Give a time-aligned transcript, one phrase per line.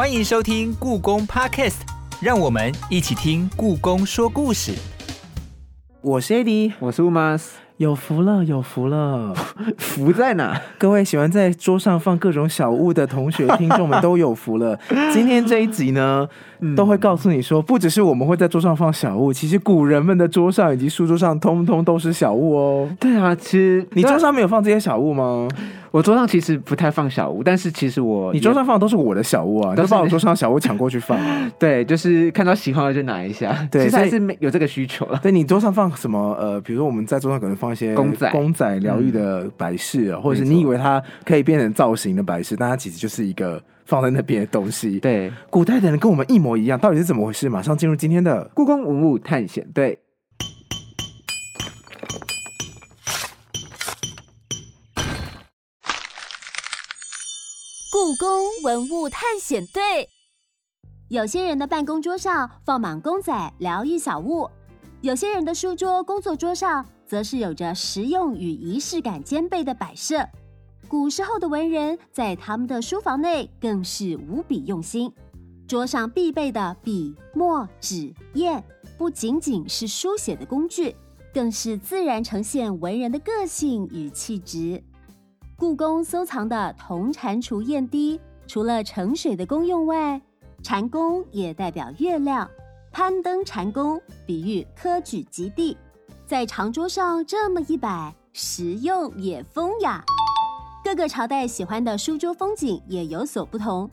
[0.00, 1.80] 欢迎收听故宫 Podcast，
[2.22, 4.72] 让我们一起听故宫说故事。
[6.00, 7.42] 我是 AD，我是 Umas，
[7.76, 9.34] 有福了，有福了！
[9.76, 10.58] 福在哪？
[10.78, 14.80] 各位喜欢在桌上放各种小物的同学、 听众们都有福了。
[15.12, 16.26] 今天这一集呢，
[16.76, 22.88] 都会告诉你说，不只是我们会在桌上放小物，其实古人们的桌上以及书桌上，通通都是小物哦。
[22.98, 25.48] 对啊，其实你桌上没有放这些小物吗？
[25.90, 31.50] 我桌上其实不太放小物，但是其实我你桌上放的都是我的小物啊，都都是把我桌上小物抢过去放啊。
[31.58, 35.18] 对，就是看到喜欢的就拿一下， 对其实还是没有这个需求了。
[35.20, 36.36] 对你桌上放什么？
[36.38, 47.48] 呃，比如说我们在桌上可能放一些公仔公仔疗愈的摆饰啊，或者是你以为它可以变成造型的摆饰，但它其实就是一个放在那边的东西。，对，古代的人跟我们一模一样，到底是怎么回事？
[47.48, 49.98] 马上进入今天的故宫文物探险队。
[57.92, 60.08] 故宫文物探险队。
[61.08, 64.48] 有些人的办公桌上放满公仔、疗愈小物；
[65.00, 70.24] 有些人的书桌、工作桌上则是有着实用与仪式感兼备的摆设。
[70.90, 75.12] 古时候的文人在他们的书房内更是无比用心，
[75.68, 78.60] 桌上必备的笔、墨、纸、砚，
[78.98, 80.96] 不仅仅是书写的工具，
[81.32, 84.82] 更是自然呈现文人的个性与气质。
[85.56, 90.20] 故宫收藏的铜蟾蜍砚滴，除了盛水的功用外，
[90.60, 92.50] 蟾宫也代表月亮，
[92.90, 95.76] 攀登蟾宫比喻科举及第。
[96.26, 100.04] 在长桌上这么一摆，实用也风雅。
[100.90, 103.88] 各个朝代喜欢的书桌风景也有所不同，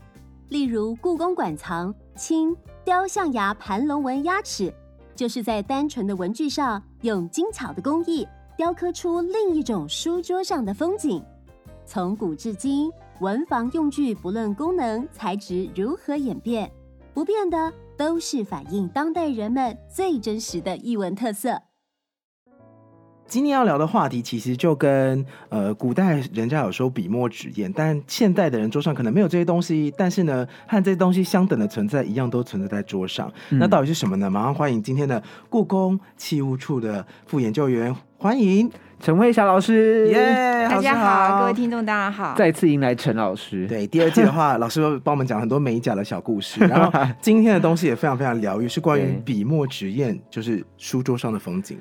[0.50, 4.74] 例如故宫馆藏青雕象牙盘龙纹鸭齿，
[5.16, 11.24] 就是在单纯的文具上用精巧的工艺雕刻出另一种书桌上的风景。
[11.86, 16.68] 从古至今，文房用具不论功能、材质如何演变，
[17.14, 21.62] 不变的都是反映当代人们最真实的艺文特色。
[23.28, 33.32] 今天要聊的话题，其实就跟呃古代人家有时候笔墨纸砚，但现代的人桌上可能没有这些东西，但是呢，和这些东西相等的存在，一样都存在在桌上。
[33.50, 34.30] 嗯那到底是什么呢？
[34.30, 38.72] 马上欢迎今天的故宫器物处的副研究员，欢迎
[39.02, 40.68] 陈慧霞老师， 耶！
[40.70, 42.34] 大家好，各位听众大家好。
[42.36, 43.68] 再次迎来陈老师。
[43.68, 51.78] 对，第二季的话，老师会帮我们讲很多美甲的小故事， 然后今天的东西也非常非常疗愈，是关于对笔墨纸砚，就是书桌上的风景。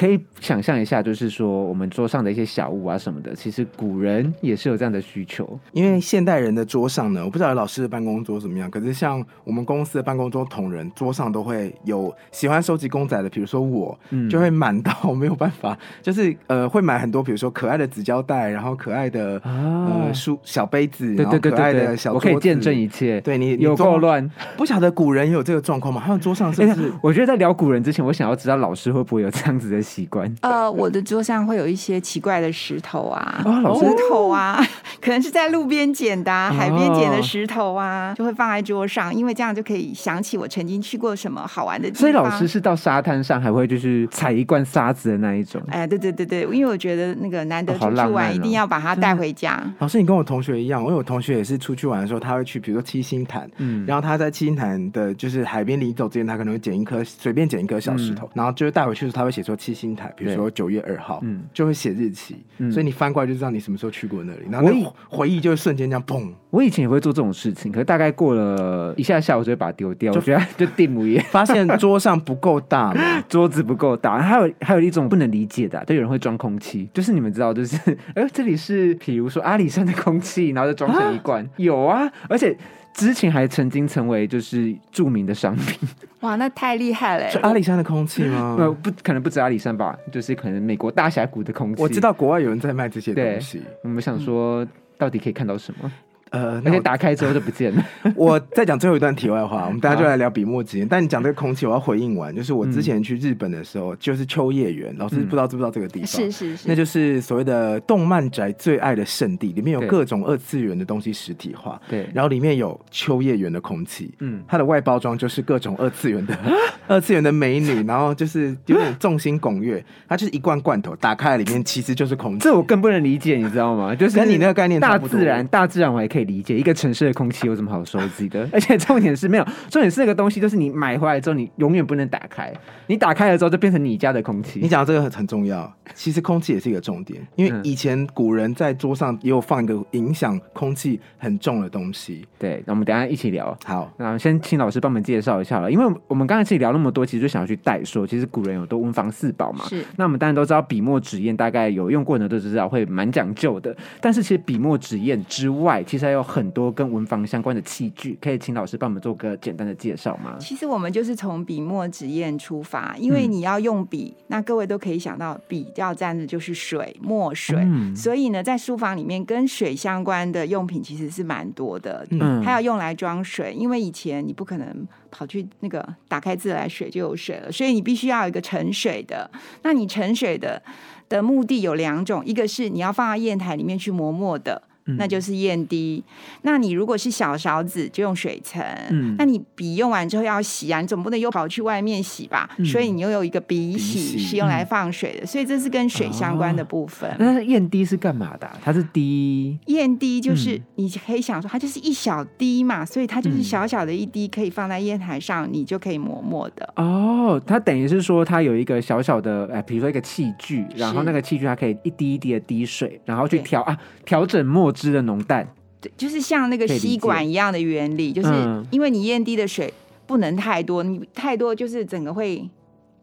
[0.00, 5.60] 可以想象一下，就是说我们桌上的一些小物啊什么的，其实古人也是有这样的需求。
[5.72, 23.20] 因为现代人的桌上呢，我不知道老师的办公桌怎么样，可是像我们公司的办公桌同仁桌上都会有喜欢收集公仔的，比如说我，嗯就会满到没有办法，就是呃会买很多，比如说可爱的纸胶带，然后可爱的、啊呃书小杯子，对然后对对对对，可爱的小我可以见证一切。
[23.20, 24.26] 对你你有够乱。
[24.56, 26.00] 不晓得古人也有这个状况吗？
[26.02, 26.90] 他们桌上是哎不是？
[27.04, 30.32] 我觉得在聊古人之前，我想要知道老师会不会有这样子的习惯。
[30.42, 34.64] 呃，我的桌上会有一些奇怪的石头啊，哦石头啊，
[35.02, 42.00] 可能是在路边捡的、海边捡的石头啊，就会放在桌上，因为这样就可以想起我曾经去过什么好玩的地方。
[42.00, 45.60] 所以老师，是到沙滩上还会就是踩一罐沙子的那一种。
[45.68, 49.60] 哎，对对对对，因为我觉得那个难得出去玩，一定要把它带回家。
[49.78, 66.28] 老师，你跟我同学一样，我有同学也是出去玩的时候，他会去，比如说七星潭，嗯然后他在七星潭的，就是海边临走之前，他可能会捡一颗随便捡一颗小石头，然后就是带回去的时候，他会写说七星台，比如说九月二号，嗯就会写日期，嗯所以你翻过来就知道你什么时候去过那里，然后那回忆就会瞬间这样砰。
[66.50, 70.12] 我以前也会做这种事情，可是大概过了一下下，我就会把它丢掉。
[70.12, 74.18] 我觉得 就定母耶，发现桌上不够大嘛， 桌子不够大。
[74.18, 77.76] 还有还有一种不能理解的、啊，就有人会装空气，就是你们知道，就是
[78.14, 82.56] 哎，这里是比如说阿里山的空气，然后就装成一罐，有啊，而且。
[82.92, 85.88] 之前还曾经成为就是著名的商品，
[86.20, 87.30] 哇，那太厉害了！
[87.30, 88.56] 是阿里山的空气吗？
[88.60, 91.82] 呃，不可能不止阿里山吧，就是可能美国大峡谷的空气。
[91.82, 94.66] 我知，道国外有人在卖这些东西，我们想说
[94.98, 95.90] 到底可以看到什么，
[96.30, 97.84] 呃，而那我且打开之后就不见了。
[98.16, 100.88] 我再讲最后一段题外话， 我们大家就来聊笔墨纸砚。
[100.88, 106.06] 但你讲这个空气，我要回应完，就是我之前去日本的时候，就是秋叶原，老师嗯不知道知不知道这个地方？
[106.06, 116.38] 是是是，那就是所谓的动漫宅最爱的圣地，里面有各种二次元的东西实体化，对，然后里面有秋叶原的空气，嗯，它的外包装就是各种二次元的
[116.86, 122.44] 二次元的美女，然后就是有点众星拱月，它就是一罐罐头，打开来里面其实就是空气。
[122.44, 123.92] 这我更不能理解，你知道吗？
[123.96, 128.48] 就是跟你那个概念差大自然，大自然我还可可以理解，一个城市的空气有什么好收集的？
[128.52, 132.52] 而且重点是没有，重点是那个东西就是你买回来之后，你永远不能打开，
[132.86, 134.60] 你打开了之后就变成你家的空气。
[134.60, 142.26] 你讲到这个很很重要，其实空气也是一个重点，因为嗯以前古人在桌上也有放一个影响空气很重的东西。
[142.38, 143.56] 对，那我们等一下一起聊。
[143.64, 149.64] 好，那先请老师帮我们介绍一下了，因为我们刚才其实聊那么多，其实就想要去代说，其实古人有多文房四宝嘛。
[149.68, 153.76] 是那我们当然都知道笔墨纸砚，大概有用过的都知道会蛮讲究的。
[154.00, 160.36] 但是其实笔墨纸砚之外，其实还有很多跟文房相关的器具，可以请老师帮我们做个简单的介绍吗？
[160.40, 167.56] 其实我们就是从笔墨纸砚出发，因为嗯你要用笔，那各位都可以想到笔要沾的就是水，墨水。
[167.60, 179.30] 嗯所以呢，在书房里面跟水相关的用品其实是蛮多的，嗯还要用来装水，因为以前你不可能跑去那个打开自来水就有水了，所以你必须要有一个盛水的。
[179.62, 180.60] 那你盛水的
[181.08, 184.60] 的目的有两种，一个是你要放到砚台里面去磨墨的。
[184.90, 186.02] 嗯那就是砚滴。
[186.42, 188.62] 那你如果是小勺子，就用水层。
[188.90, 192.48] 嗯那你笔用完之后要洗啊，你总不能又跑去外面洗吧？
[192.58, 197.10] 嗯所以你又有一个笔洗是用来放水的，所以这是跟水相关的部分。
[197.18, 206.72] 那砚滴是干嘛的啊、它是滴砚滴就是嗯你可以想说，它就是一小滴嘛，所以它就是嗯小小的一滴，可以放在砚台上，你就可以磨墨的。
[206.76, 215.46] 哦，它等于是说它有一个小小的，哎，比如说一个器具，然后那个器具它可以一滴一滴的滴水，然后去调啊调整墨汁的浓淡。
[215.80, 219.72] 对，就是像那个吸管一样的原理，就是嗯因为你砚滴的水
[220.06, 222.48] 不能太多，你太多就是整个会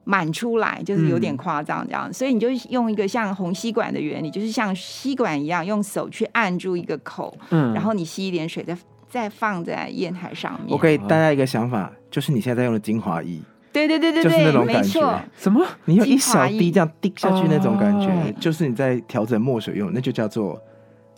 [0.04, 8.78] 满出来，就是有点嗯夸张这样，所以你就用一个像红吸管的原理，就是像吸管一样，用手去按住一个口，嗯，然后你吸一点水，再
[9.10, 10.70] 再放在砚台上面。
[10.70, 13.40] 我给大家一个想法，就是你现在在用的精华液，
[13.74, 15.26] 对对对对就是那，种感没错觉。
[15.38, 15.66] 什么？
[15.86, 20.62] 你用一小滴这样滴下去那种感觉，哦就是你在调整墨水用，那就叫做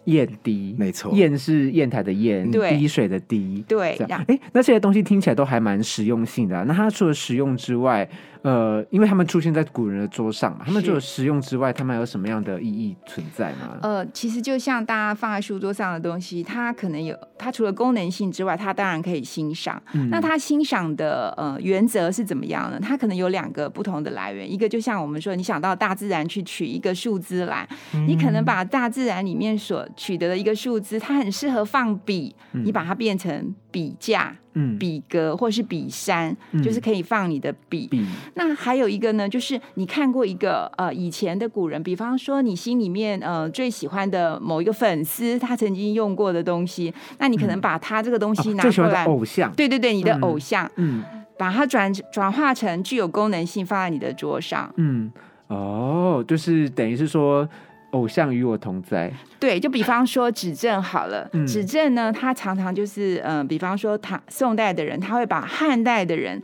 [0.05, 1.11] 砚滴，没错。
[1.13, 3.63] 砚是砚台的砚，对滴水的滴。
[3.67, 8.09] 对这样让哎，那这些东西听起来都还蛮实用性的啊、那它除了实用之外，
[8.41, 13.77] 呃，因为他们出现在古人的桌上嘛，他们是除了实用之外，他们还有什么样的意义存在吗？
[13.81, 19.81] 呃，其实就像大家放在书桌上的东西，它可能有，它除了功能性之外，它当然可以欣赏。
[19.93, 22.79] 嗯那它欣赏的呃原则是怎么样呢？
[22.81, 27.67] 它可能有两个不同的来源，一个就像我们说，你想到大自然去取一个树枝来，
[28.07, 36.61] 你可能把大自然里面所取得的一个树枝，它很适合放笔，你把它变成笔架、嗯，笔格或是笔山，嗯。
[36.63, 37.87] 就是可以放你的笔。
[37.87, 38.05] 笔，
[38.35, 49.51] 那还有一个呢，就是你看过一个呃以前的古人，比方说你心里面呃最喜欢的某一个粉丝，他曾经用过的东西，那你可能把他这个东西拿哦最喜欢的过来，偶像。
[49.53, 51.03] 对对对，你的嗯偶像，嗯。
[51.37, 54.69] 把它转转化成具有功能性，放在你的桌上。
[54.75, 55.09] 嗯，
[55.47, 57.47] 哦，就是等于是说，
[57.91, 59.11] 偶像与我同在。
[59.39, 66.41] 对，就比方说指正好了，嗯指正呢，他常常就是呃，比方说唐宋代的人，他会把汉代的人。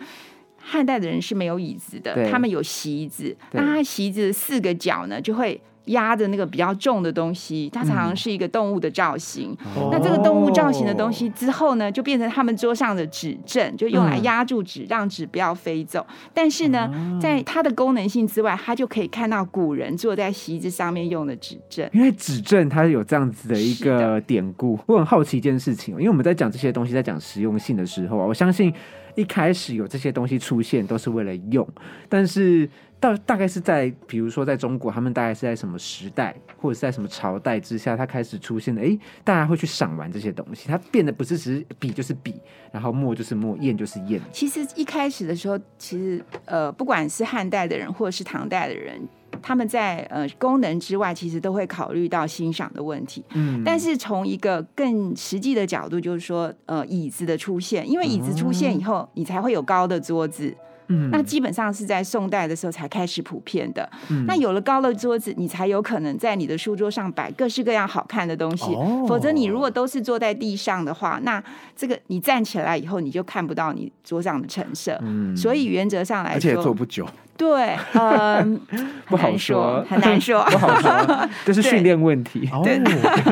[0.68, 3.38] 汉代的人是没有椅子的，他们有席子。
[3.52, 9.56] 那他席子的四个角呢，就会压着那个比较重的东西，它常常是一个动物的造型。
[9.76, 16.06] 哦那这个动物造型的东西之后呢，就变成他们桌上的指针，就用来嗯压住纸，让纸不要飞走。
[16.34, 21.90] 但是呢，哦在它的功能性之外，它就可以看到古人坐在席子上面用的指针。
[21.94, 28.74] 因为指针它有这样子的一个典故，我很好奇一件事情哦，因为我们在讲这些东西，在讲实用性的时候啊，我相信
[29.16, 31.68] 一开始有这些东西出现都是为了用，
[32.10, 32.70] 但是
[33.00, 42.34] 到大概是在比如说在中国，他们大概是在什么时代或者是在什么朝代之下，它开始出现的，诶，大家会去赏玩这些东西，它变得不是只是笔就是笔，
[42.72, 49.00] 然后墨就是墨，砚就是砚，其实一开始的时候，其实呃，不管是汉代的人或者是唐代的人，
[49.42, 53.24] 他们在呃功能之外，其实都会考虑到欣赏的问题。
[53.34, 60.56] 嗯但是从一个更实际的角度，就是说，呃，椅子的出现，因为椅子出现以后，你才会有高的桌子。
[60.88, 63.90] 嗯那基本上是在宋代的时候才开始普遍的。
[64.10, 68.74] 嗯那有了高的桌子，你才有可能在你的书桌上摆各式各样好看的东西。
[68.74, 71.44] 哦否则，你如果都是坐在地上的话，那
[71.76, 74.98] 这个你站起来以后，你就看不到你桌上的陈设。
[75.02, 77.08] 嗯所以原则上来而且坐说，不久。
[77.38, 78.60] 对，嗯，
[79.08, 80.42] 不好说很难说。
[80.52, 82.50] 不好说，这是训练问题。
[82.64, 82.82] 对，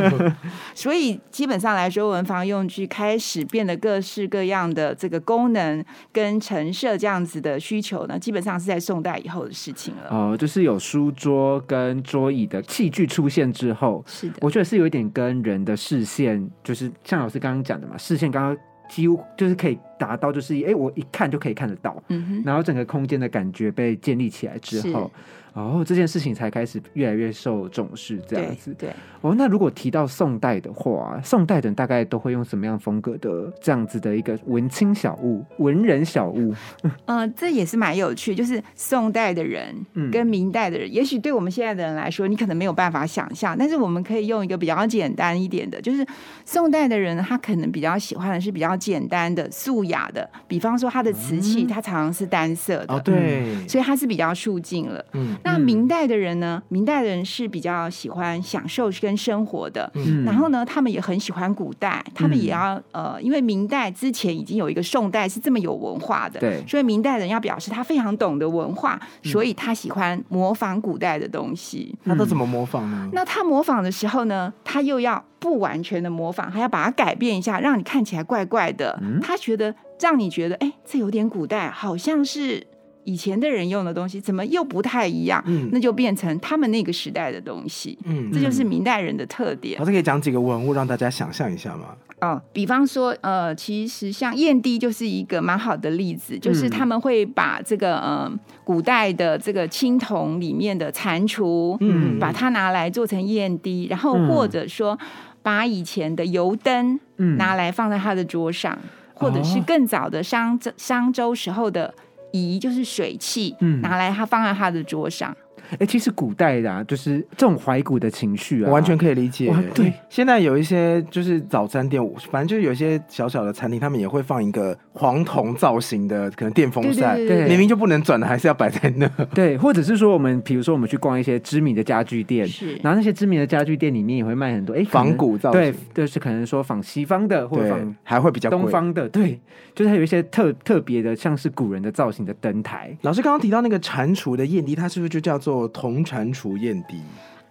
[0.75, 10.09] 所以基本上来说，文房用具开始变得各式各样的这个功能跟陈设这样子的需求呢，基本上是在宋代以后的事情了。
[10.09, 18.57] 哦，就是有书桌跟桌椅的器具出现之后，是的，我觉得是有一点跟人的视线，就是像老师刚刚讲的嘛，视线刚刚
[18.93, 25.11] 几乎就是可以达到，就是哎，诶我一看就可以看得到，嗯哼，然后整个空间的感觉被建立起来之后，
[25.53, 28.73] 哦，这件事情才开始越来越受重视，这样子。
[28.77, 28.89] 对。
[29.21, 36.53] 哦，那如果提到宋代的话，宋代的人大概都会用什么样风格的这样子的一个文青小物、文人小物？
[37.05, 46.05] 呃，这也是蛮有趣，就是宋代的人嗯跟明代的人，也许对我们现在的人来说，你可能没有办法想象，但是我们可以用一个比较简单一点的，就是
[46.43, 55.05] 宋代的人，他可能比较喜欢的是比较简单的、素雅的，比方说他的瓷器，它常常是单色的，哦，对，所以它是比较素净了。
[55.13, 56.61] 嗯那明代的人呢？
[56.69, 71.93] 明代的人是比较喜欢享受跟生活的，嗯然后呢，他们也很喜欢古代，他们也要、呃，因为明代之前已经有一个宋代是这么有文化的，对所以明代人要表示他非常懂得文化，所以他喜欢模仿古代的东西。
[72.05, 73.09] 他都怎么模仿呢？
[73.13, 79.01] 那他模仿的时候呢，他又要不完全的模仿，还要把它改变一下，让你看起来怪怪的。
[79.21, 82.65] 他觉得让你觉得，哎，这有点古代，好像是
[83.03, 85.43] 以前的人用的东西，怎么又不太一样？
[85.45, 87.97] 嗯那就变成他们那个时代的东西。
[88.05, 91.95] 嗯这就是明代人的特点老师可以讲几个文物让大家想象一下吗？
[92.21, 92.41] 哦。
[92.51, 98.31] 比方说，呃，其实像燕滴就是一个蛮好的例子，就是他们会把这个呃
[98.63, 104.97] 古代的这个青铜里面的蟾蜍，嗯把它拿来做成燕滴，然后嗯或者说
[105.41, 108.77] 把以前的油灯嗯拿来放在他的桌上，
[109.13, 111.93] 或者是哦更早的商周商周时候的
[112.33, 115.35] 仪，就是水器，嗯拿来他放在他的桌上。
[115.79, 119.53] 哎、其实古代的啊，就是这种怀古的情绪啊，我完全可以理解。
[119.73, 129.07] 对，现在有一些就是早餐店，反正就是有一些小小的餐厅，他们也会放一个黄铜造型的，可能电风扇，对对对明明就不能转的，还是要摆在那。
[129.33, 138.63] 对，或者是说我们比如说我们去逛一些知名的家具店，是然后那些知名的家具店里面也会卖很多哎仿古造型对，就是可能说仿西方的或者仿，还会比较东。
[138.73, 139.39] 方的，对，
[139.75, 142.97] 就是它有一些特特别的，像是古人的造型的灯台。
[143.01, 147.01] 老师刚刚提到那个蟾蜍的燕滴，它是不是就叫做铜蟾蜍燕滴？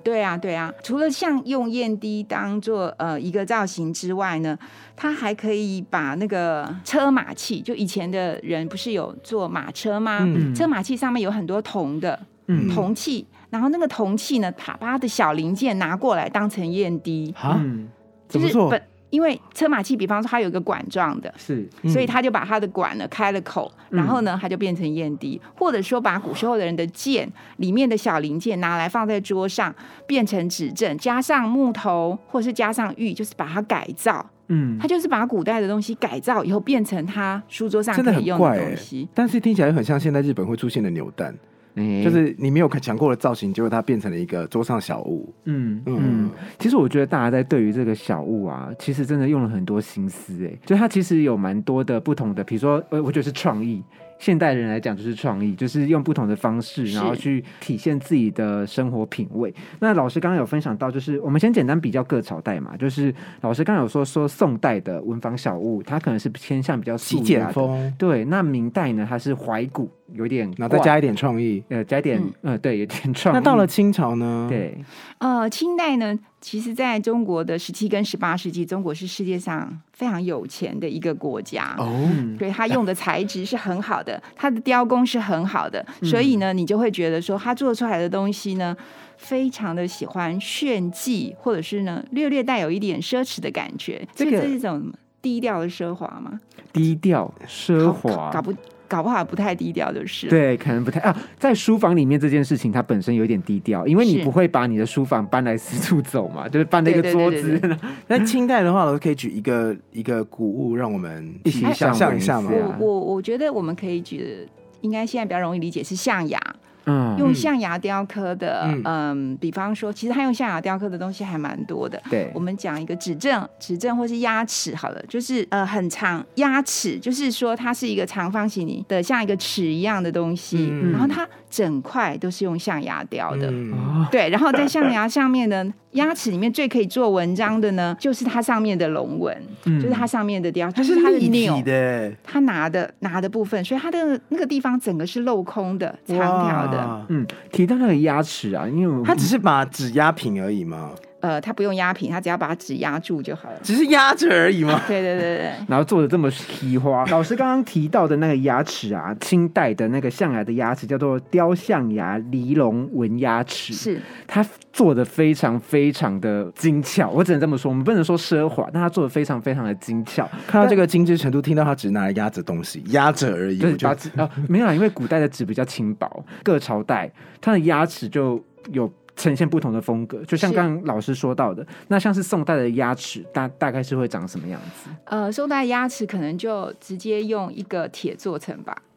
[0.05, 4.59] 对啊，对啊，除了像用燕滴当做呃一个造型之外呢，
[4.97, 10.19] 它还可以把那个车马器，就以前的人不是有坐马车吗？
[10.23, 10.53] 嗯。
[10.53, 12.69] 车马器上面有很多铜的嗯。
[12.75, 17.89] 铜器，然后那个铜器呢，把把它的小零件拿过来当成燕滴，啊，嗯，
[18.29, 18.71] 就是怎么做？
[18.71, 21.33] 本因为车马器，比方说它有一个管状的。
[21.37, 29.73] 是，所以他就把他的管呢开了口，嗯然后呢，它就变成燕滴，或者说把古时候的人的剑里面的小零件拿来放在桌上，
[30.07, 34.25] 变成指正，加上木头或是加上玉，就是把它改造。
[34.49, 41.35] 嗯他，就是把古代的东西改造以后，变成他书桌上真的可以用很怪哎的东西。，但是听起来很像现在日本会出现的扭蛋，
[41.75, 45.33] 哎就是你没有想过的造型，结果它变成了一个桌上小物。
[45.45, 53.83] 嗯嗯嗯，其实我觉得大家在对于这个小物啊，其实真的用了很多心思哎，就它其实有蛮多的不同的，比如说呃，我觉得是创意。
[54.23, 59.53] 现代人来讲就是创意，就是用不同的方式，然后去体现自己的生活品味。
[59.81, 68.25] 那老师刚刚有分享到，就是我们先简单比较各朝代嘛，就是老师刚刚有说说宋代的文房小物，它可能是偏向比较极素简风，对。
[68.27, 71.65] 那明代呢，它是怀古，有点怪然后再加一点创意。
[71.71, 73.37] 呃加一点嗯呃对，有点创意。
[73.37, 74.79] 那到了清朝呢？，对，
[75.19, 81.77] 呃，清代呢，其实在中国的十七跟十八世纪，中国是世界上非常有钱的一个国家。
[81.79, 88.77] 哦，嗯所以它用的材质是很好的，它的雕工是很好的，所以呢，你就会觉得说，它做出来的东西呢，
[89.17, 94.05] 非常的喜欢炫技，或者是呢，略略带有一点奢侈的感觉。
[94.13, 96.41] 这个所以这是一种低调的奢华吗？
[96.73, 98.53] 低调奢搞华，搞不
[98.93, 100.29] 搞不好不太低调就是。
[100.29, 101.17] 对，可能不太啊。
[101.39, 107.59] 在书房里面这件事情，它本身有点低调，因为你不会把你的书房搬来四处走嘛， 就是搬那个桌子。
[108.07, 114.47] 那清代的话，老师可以举一个一个古物，让我们一起想象一下吗我我我觉得我们可以举，
[114.83, 116.39] 应该现在比较容易理解是象牙。
[116.85, 118.83] 嗯，用象牙雕刻的，嗯。
[118.85, 122.01] 嗯比方说，其实他用象牙雕刻的东西还蛮多的。
[122.11, 122.31] 对。
[122.35, 130.93] 我，们讲一个指正，指正或是鸭齿好了，就是呃很长鸭齿，就是说它是一个长方形的，像一个齿一样的东西，嗯。
[130.93, 133.49] 然后它整块都是用象牙雕的。
[133.51, 133.73] 嗯。
[133.73, 139.81] 哦，对，然后在象牙上面呢，鸭齿里面最可以做文章的呢，就是它上面的龙纹，嗯。
[139.81, 146.72] 就是它上面的雕，它就是它的立钮体，的，它拿的拿的部分，所以它的那个地方整个是镂空的、长条的。
[146.77, 147.07] 哇。
[147.09, 150.91] 嗯，提到那个牙齿啊，因为我它只是把纸压平而已嘛。
[151.23, 153.57] 呃，他不用压平，他只要把纸压住就好了。
[153.63, 154.83] 只是压着而已嘛。
[154.89, 157.07] 对对对对，然后做的这么稀花。
[157.11, 170.29] 老师刚刚提到的那个牙齿啊，清代的那个象牙的牙齿叫做雕象牙梨龙纹牙齿，是它做的非常非常的精巧，我只能这么说，我们不能说奢华，但它做的非常非常的精巧。
[170.49, 177.09] 看到这个精致程度，听到他只是拿来压着东西，压着而已，就是我就把纸哦，没有啦，因为古代的纸比较轻薄，各朝代
[177.41, 178.93] 它的牙齿就有。
[179.15, 184.91] 呈现不同的风格，就像是刚刚老师说到的，那像是宋代的牙齿，大大概是会长什么样子？
[185.05, 188.77] 呃，宋代牙齿可能就直接用一个铁做成吧，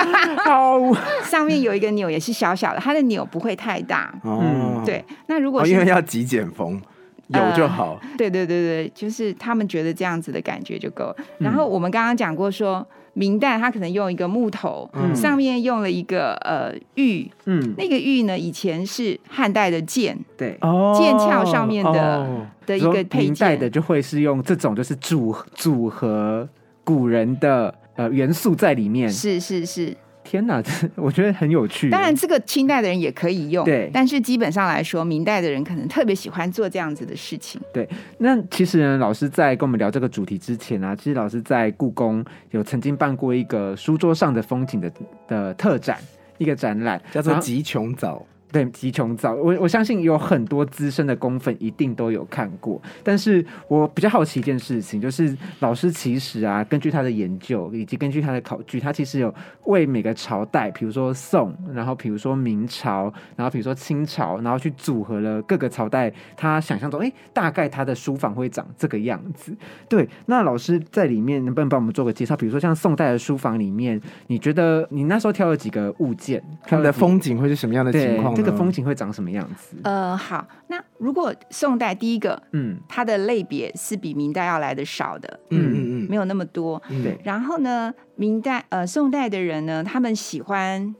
[0.44, 0.78] 好，
[1.24, 4.14] 上面有一个钮也是小小的，它的钮不会太大。
[4.22, 6.80] 哦，对，那如果因为要极简风，
[7.28, 8.00] 有就好。
[8.16, 11.16] 对对对对，就是他们觉得这样子的感觉就够了。
[11.38, 20.56] 然后我们刚刚讲过说，明代他可能用一个木头，嗯上面用了一个呃玉，嗯，那个玉呢以前是汉代的剑对。
[20.60, 23.68] 哦剑鞘上面的哦的一个配明代的。
[23.68, 26.48] 就会是用这种就是组组合
[26.84, 29.08] 古人的呃元素在里面。
[29.10, 29.96] 是是是，
[30.30, 31.90] 天哪，这 我觉得很有趣。
[31.90, 37.60] 当然这个清代的人也可以用，对但是基本上来说，明代的人可能特别喜欢做这样子的事情。
[37.74, 44.92] 对那其实呢，老师在跟我们聊这个主题之前啊，其实老师在故宫有曾经办过一个书桌上的风景的
[45.26, 45.98] 的特展，
[46.38, 48.24] 一个展览，叫做极穷藻。
[48.52, 52.80] 对，极穷藻，我我相信有很多资深的工粉一定都有看过。
[53.04, 59.32] 但是我比较好奇一件事情，就是老师其实啊，根据他的研究以及根据他的考据，他其实有
[59.66, 69.56] 为每个朝代，比如说宋，然后比如说明朝，然后比如说清朝，然后去组合了各个朝代，他想象中，哎，大概他的书房会长这个样子。
[69.88, 72.36] 对，那老师在里面能不能帮我们做个介绍？
[72.36, 76.42] 比如说像宋代的书房里面，你觉得你那时候挑了几个物件？
[76.66, 78.39] 他们的风景会是什么样的情况呢？
[78.40, 79.76] 这个风景会长什么样子？
[79.84, 86.82] 呃，好，那如果宋代第一个，嗯，它的类别是比明代要来的少的，嗯嗯嗯，没有那么多。
[86.88, 90.94] 嗯对然后呢，明代呃宋代的人呢，他们喜欢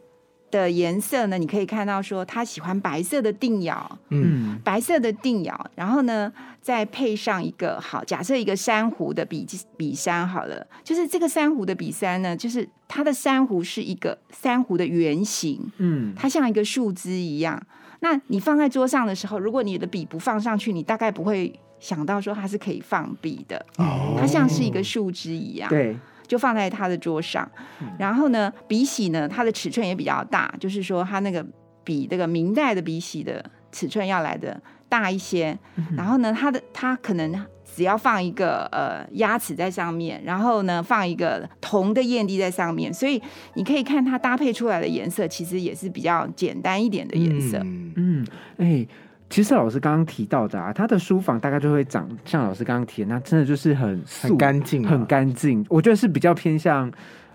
[0.50, 17.60] 的颜色呢，你可以看到说他喜欢白色的定窑，嗯嗯白色的定窑，然后呢再配上一个好，假设一个珊瑚的笔笔山好了，就是这个珊瑚的笔山呢，就是它的珊瑚是一个珊瑚的圆形，嗯，它像一个树枝一样。
[18.00, 23.64] 那你放在桌上的时候，如果你的笔不放上去，你大概不会想到说它是可以放笔的。
[23.76, 25.96] 哦它像是一个树枝一样，对，
[26.30, 27.50] 就放在他的桌上。
[27.98, 31.44] 然后呢，笔洗呢，它的尺寸也比较大，就是说它那个
[31.82, 35.58] 比这个明代的笔洗的尺寸要来的大一些。
[35.96, 37.44] 然后呢，它的它可能
[37.74, 43.20] 只要放一个呃鸭齿在上面，然后呢放一个铜的艳滴在上面，所以
[43.54, 47.58] 你可以看它搭配出来的颜色，其实也是比较简单一点的颜色。
[47.64, 48.26] 嗯嗯，
[48.58, 48.86] 哎、
[49.30, 55.64] 其实老师刚刚提到的啊，他的书房大概就会长像老师刚刚提的，那真的就是很很干净啊很干净。
[55.68, 56.90] 我觉得是比较偏向，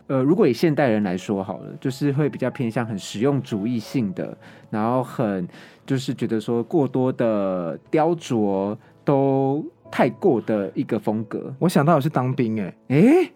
[0.07, 4.37] 呃，如果以现代人来说好了，就是会比较偏向很实用主义性的，
[4.69, 5.47] 然后很
[5.85, 11.55] 就是觉得说过多的雕琢都太过的一个风格。
[11.59, 13.31] 我想到我是当兵哎、哎、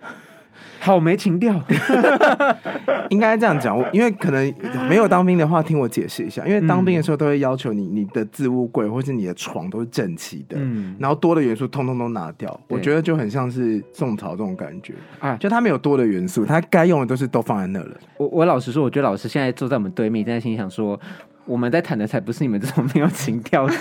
[0.80, 1.60] 好没情调。
[3.10, 4.54] 应该这样讲，我因为可能
[4.88, 6.45] 没有当兵的话，听我解释一下。
[6.45, 12.60] 因为当兵的时候都会要求你，你的置物柜或是你的床都是整齐的，嗯然后多的元素通通都拿掉。
[12.67, 17.98] 我觉得就很像是宋朝这种感觉啊就他没有多的元素，他该用的都是都放在那了。
[18.17, 21.00] 我我老实说，我觉得老师现在坐在我们对面，正在心里想说，
[21.50, 23.74] 我们在谈的才不是你们这种没有情调的、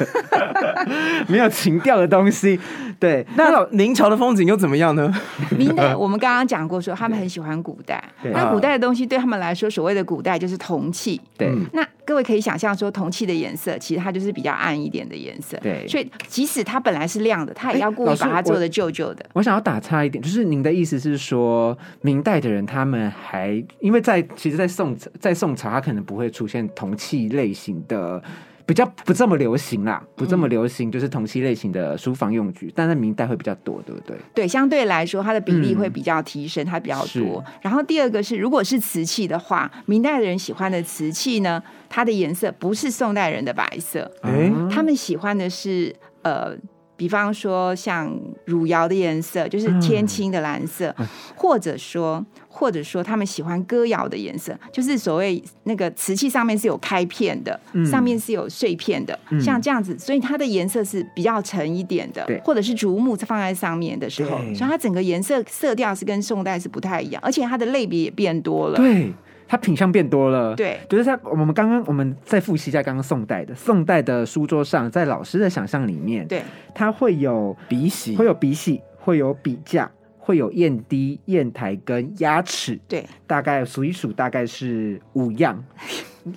[1.29, 2.59] 没有情调的东西。
[2.99, 5.15] 对，那老明朝的风景又怎么样呢？
[5.57, 11.21] 明代我们刚刚讲过说，他们很喜欢古代，对那古代的东西对他们来说，所谓的古代就是铜器。
[11.37, 15.59] 对，嗯那各位可以想象说，铜器的颜色其实它就是比较暗一点的颜色。
[15.59, 19.25] 对所以即使它本来是亮的，它也要故意把它做的旧旧的。
[19.35, 28.23] 我想要打岔一点，就是您的意思是说，明代的人他们还因为在其实，在宋在宋朝，他可能不会出现铜器类型的。
[28.69, 34.15] 比较不这么流行啦，不这么流行，就是同期类型的书房用具，但在明代会比较多，对不对？
[34.35, 37.43] 对，相对来说，它的比例嗯会比较提升，它比较多。
[37.63, 46.55] 然后第二个是，如果是瓷器的话，明代的人喜欢的瓷器呢，它的颜色不是宋代人的白色，哎啊他们喜欢的是呃，
[46.95, 50.95] 比方说像汝窑的颜色，就是嗯天青的蓝色，
[51.35, 52.23] 或者说
[52.59, 68.77] 或者说他们喜欢歌窑的颜色，就是所谓那个瓷器上面是有开片的，嗯上面是有碎片的，嗯像这样子，所以它的颜色是比较沉一点的对，或者是竹木放在上面的时候，所以它整个颜色色调是跟宋代是不太一样，而且它的类别也变多了。
[68.77, 69.13] 对，
[69.47, 70.57] 它品相变多了。。
[70.57, 76.43] 对，就是在我们刚刚我们再复习一下刚刚宋代的宋代的书桌上，在老师的想象里面，对，
[76.75, 79.89] 它会有鼻息会有笔洗，会有笔架，
[80.29, 85.65] 会有砚滴、砚台跟鸭齿，对，大概数一数，大概是五样。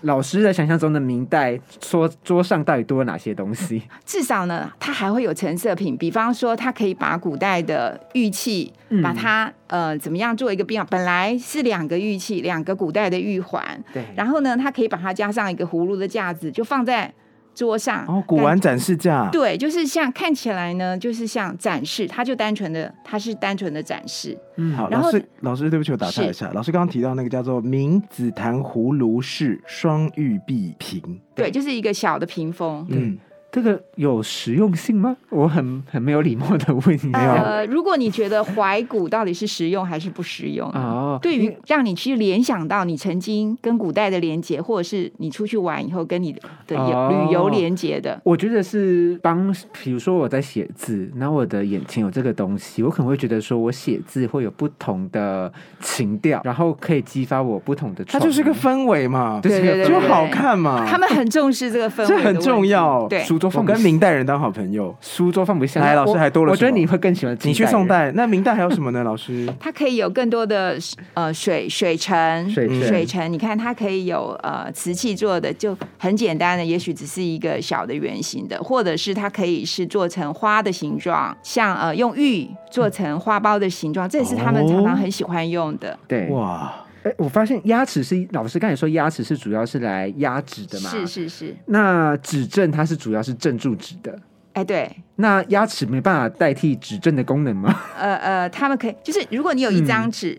[0.03, 3.81] 老师的想象中的明代桌桌上到底多了哪些东西？
[4.05, 10.87] 至少呢，它还会有成色品，比方说，它可以把古代的玉器，嗯把它呃怎么样做一个变化？
[10.89, 17.13] 本来是两个玉器，两个古代的玉环，对然后呢，它可以把它加上一个葫芦的架子，就放在
[17.53, 18.05] 桌上。
[18.07, 24.37] 哦，古玩展示架，对，就是像看起来呢，就是像展示，它就单纯的，它是单纯的展示。
[24.57, 26.49] 嗯好，老师，老师，对不起，我打岔一下。
[26.53, 31.01] 老师刚刚提到那个叫做明紫檀葫芦式双玉璧瓶，
[31.35, 32.85] 对，就是一个小的屏风。
[32.89, 33.17] 嗯，
[33.51, 35.15] 这个有实用性吗？
[35.29, 37.11] 我很很没有礼貌的问你。
[37.13, 58.05] 呃，如果你觉得怀古到底是实用还是不实用，哦，对于让你去联想到你曾经跟古代的连接，或者是你出去玩以后跟你的旅游连接的，我觉得是帮，比如说我在写字，那我的眼前有这个东西，我可能会觉得说我写字会有不同的情调，然后可以激发我不同的。
[58.05, 62.61] 它就是个氛围嘛，对对对就好看嘛，他们很重视这个氛围，这很重。
[62.61, 62.61] 要。
[63.07, 64.95] 对书桌放不下我跟明代人当好朋友。
[65.01, 65.81] 书桌放不下。
[65.81, 69.03] 来老师还多了我觉得你会更喜欢你去宋宋代，那明代还有什么呢？
[69.03, 70.77] 老师， 它可以有更多的
[71.15, 85.97] 呃水水沉嗯水沉水沉，你看它可以有呃瓷器做的，就很简单的，也许只是一个小的圆形的，或者是它可以是做成花的形状，像呃用玉做成花苞的形状，这也是他们常常很喜欢用的。
[86.07, 86.27] 对。
[86.27, 86.71] 哇，
[87.03, 90.89] 哎，我发现牙齿是老师刚才说牙齿是主要是来压纸的嘛？
[90.89, 91.07] 是。
[91.07, 94.17] 是是，那指正它是主要是镇住纸的。
[94.53, 97.73] 哎对，那牙齿没办法代替指正的功能吗？
[97.97, 100.37] 呃呃，他们可以就是如果你有一张纸，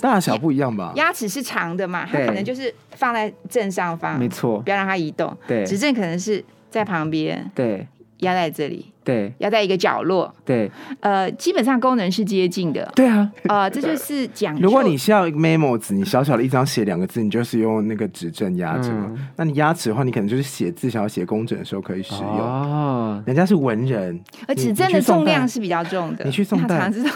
[0.00, 0.92] 大小不一样吧？
[0.96, 5.36] 牙齿是长的嘛，它可能就是放在正上方，没错不，要让它移动。
[5.46, 7.86] 对指正可能是在旁边对
[8.22, 10.32] 压在这里，对压在一个角落。
[10.44, 12.90] 对呃，基本上功能是接近的。
[12.94, 13.30] 对啊！
[13.48, 14.62] 呃，这就是讲究。
[14.62, 19.06] 如果你需要 memo 纸，你小小的一张写两个字，你就是用那个指正压着嘛。
[19.10, 22.38] 嗯那你压纸的话，你可能就是写字，想要写工整的时候可以使用。
[22.38, 27.10] 哦，人家是文人，而指正的重量是比较重的，你去宋代它常知道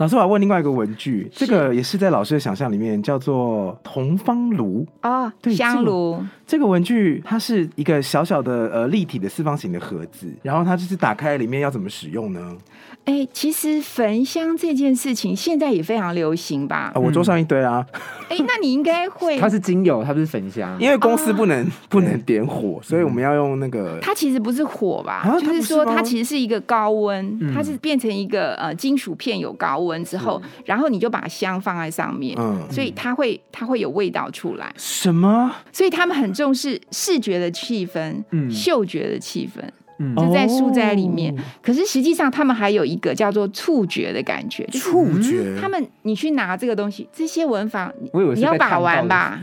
[0.00, 4.86] 老师，我要问另外一个文具，这个也是在老师的想象里面叫做同方炉。
[5.02, 6.18] 哦，对香炉。
[6.46, 12.56] 这个文具它是一个小小的呃立体的四方形的盒子，然后它就是打开里面要怎么使用呢？
[13.04, 17.00] 哎，其实焚香这件事情现在也非常流行吧啊，？
[17.00, 17.84] 我桌上一堆啊，
[18.28, 19.48] 哎，那你应该会它。
[19.50, 20.80] 是精油，它不是焚香。
[20.80, 25.22] 因为公司不能、不能点火，所以我们要用那个它其实不是火吧？
[25.24, 34.72] 啊它就是说它其实是一个高温，嗯它是变成一个呃金属片有高温之后，然后你就把香放在上面，嗯所以它会它会有味道出来。
[34.76, 39.60] 什么所以他们很重视视觉的气氛，嗯嗅觉的气氛，
[40.00, 40.16] 嗯。
[40.16, 41.32] 就在书斋里面。
[41.32, 41.42] 哦。
[41.62, 47.92] 可是实际上，他们还有一个叫做触觉的感觉，就是触觉，他们你去拿这个东西，这些文法
[48.34, 49.40] 你要把玩吧，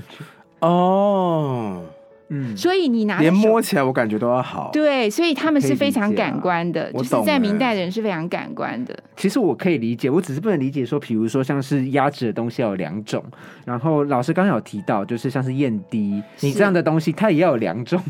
[0.60, 1.82] 哦，
[2.30, 4.70] 嗯，所以你拿连摸起来我感觉都要好。
[4.74, 8.98] 对，所以他们是非常感官的，就是在明代的人是非常感官的。
[9.16, 13.24] 其实我可以理解，我只是不能理解说，比如说像是压制的东西要有两种，
[13.66, 18.02] 然后老师刚刚有提到，就是像是燕滴，你这样的东西它也要有两种。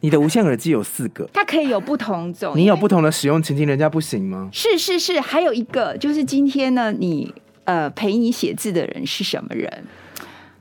[0.00, 4.50] 你的无线耳机有四个，它可以有不同种，你有不同的使用情境，人家不行吗？
[4.52, 7.32] 是是是，还有一个就是今天呢，你
[7.64, 9.84] 呃陪你写字的人是什么人？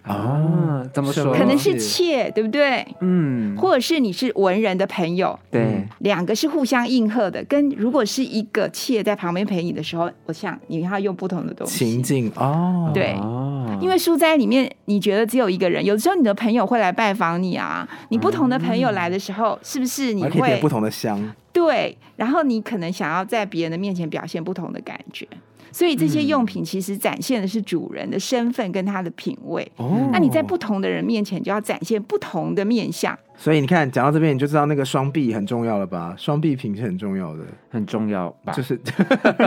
[0.04, 1.34] 啊，怎么说？
[1.34, 2.86] 可能是是妾，对不对？
[3.02, 7.44] 嗯，或者是你是文人的朋友，对，两个是互相应和的。
[7.46, 11.78] 跟如果是一个妾在旁边陪你的时候，我想你要用不同的东西。
[11.78, 17.88] 情境哦，对哦，因为书斋里面，你觉得只有一个人，有时候你的朋友会来拜访你啊。
[18.10, 21.34] 你不同的朋友来的时候，是不是你会不同的香。
[21.54, 21.98] 对？
[22.16, 25.28] 然后你可能想要在别人的面前表现不同的感觉，
[25.72, 29.70] 所以这些用品其实展现的是主人的身份跟他的品味。
[29.78, 33.18] 哦那你在不同的人面前，就要展现不同的面相。
[33.38, 36.14] 所以你看，讲到这边你就知道那个双臂很重要了吧？
[36.18, 38.54] 双臂瓶是很重要的，很重要吧？
[38.54, 38.80] 就是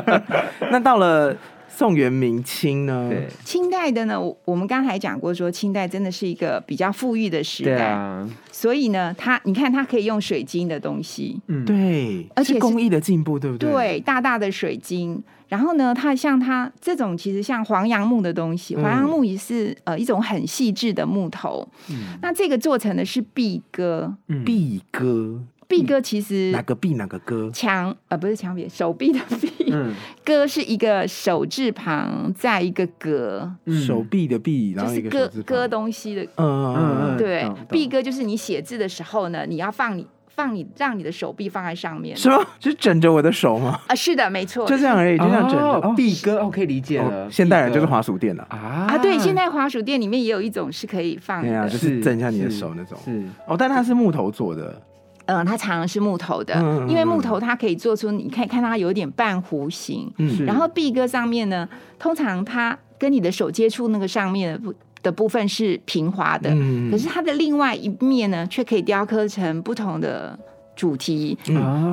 [0.73, 1.37] 那到了
[1.69, 3.09] 宋元明清呢？
[3.11, 13.71] 对，清代的呢，我我们刚才讲过说，清代真的是一个比较富裕的时代，啊，所以呢，它你看它可以用水晶的东西，嗯，对，而且工艺的进步，对不对？
[13.71, 15.23] 对，大大的水晶。
[15.55, 21.65] 然后呢，它像它这种其实像黄杨木的东西，嗯黄杨木也是呃一种很细致的木头。
[21.89, 27.49] 嗯那这个做成的是壁鸽，嗯臂鸽，壁鸽其实哪个臂哪个鸽？
[27.53, 36.23] 墙呃不是墙壁，手臂的臂， 嗯歌是一个手字旁，再一个格，嗯手臂的臂，然后一个就是割割东西的。
[36.25, 42.17] 嗯嗯嗯嗯对懂懂，臂哥就是你写字的时候呢，你要放你放你让你的手臂放在上面。
[42.17, 42.45] 什么？
[42.61, 43.81] 是枕着我的手吗？
[43.87, 44.67] 啊，是的，没错。
[44.67, 45.65] 就这样而已，就这样枕着。
[45.65, 47.31] 哦哦，B 哥哦，可以理解哦了。
[47.31, 48.45] 现代人就是滑鼠垫了。
[48.51, 52.99] 啊啊，对，现在滑鼠垫里面也有一种是可以放对啊，的，就是枕一下你的手那种。
[53.05, 54.81] 是哦，但它是木头做的。
[55.27, 56.55] 嗯，它常常是木头的，
[56.87, 61.67] 因为木头它可以做出，你可以看它有一点半弧形，嗯然后臂哥上面呢，
[61.99, 70.37] 通常它跟你的手接触那个上面的部的部分是平滑的，嗯可是它的另外一面呢，却可以雕刻成不同的
[70.75, 71.39] 主题。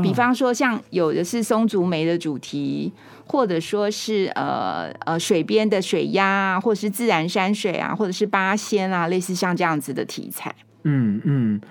[0.01, 2.91] 比方说，像有的是松竹梅的主题，
[3.27, 10.55] 或者说是呃呃水边的水鸭啊，或者是自然山水啊，或者是八仙啊，类似像这样子的题材。
[10.83, 11.61] 嗯嗯。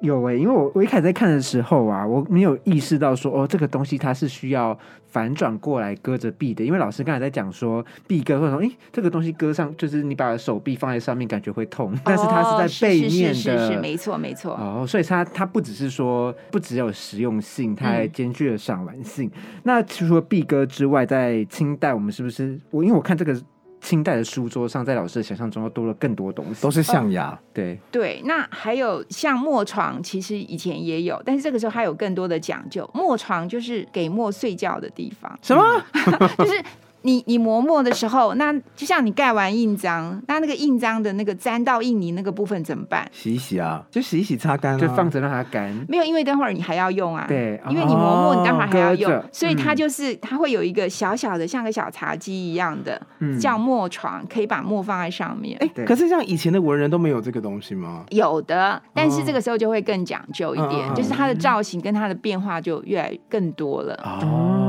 [0.00, 4.78] 有诶、因为我我一开始在看的时候啊，我没有意识到说哦，这个东西它是需要
[5.08, 14.52] 反转过来搁着臂的，因为老师刚才在讲说臂搁会说，诶、这个东西搁上就是你把手臂放在上面感觉会痛，但是它哦是在背面的，是是是是没错没错。
[14.52, 19.30] 哦，所以它它不只是说不只有实用性，它还嗯兼具了赏玩性。
[19.62, 23.34] 那除了臂哥之外，在清代我们是不是我因为我看这个
[23.80, 27.38] 清代的书桌上，在老师的想象中又多了更多东西，都是象牙。
[27.52, 32.88] 对，对，那还有像磨床，其实以前也有，但是这个时候它有更多的讲究。
[32.94, 35.82] 磨床就是给墨睡觉的地方，什么？
[36.38, 36.64] 就是
[37.06, 43.08] 你你磨墨的时候，那就像你盖完印章，那那个印章的那个沾到印泥那个部分怎么办？
[43.12, 44.78] 洗一洗啊，就洗一洗，擦干啊。
[44.78, 45.72] 就放着让它干。
[45.88, 47.24] 没有，因为等会儿你还要用啊。
[47.28, 55.56] 对因为你磨墨，你待会儿还要用，所以它嗯就是它会有一个小小的像个小茶几一样的，嗯叫墨床，可以把墨放在上面。
[55.60, 58.04] 哎、对可是像以前的文人都没有这个东西吗？
[58.10, 63.94] 有的，但是这个时候就会更讲究一点，就是它的造型跟它的变化就越来更多了。
[64.04, 64.65] 哦，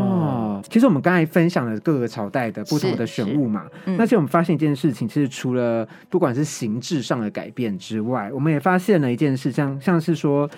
[0.69, 10.49] 其实我们刚才分享了各个朝代的不同的选物嘛，嗯那其实我们发现一件事情，其实除了不管是形制上的改变之外，我们也发现了一件事，像像是说。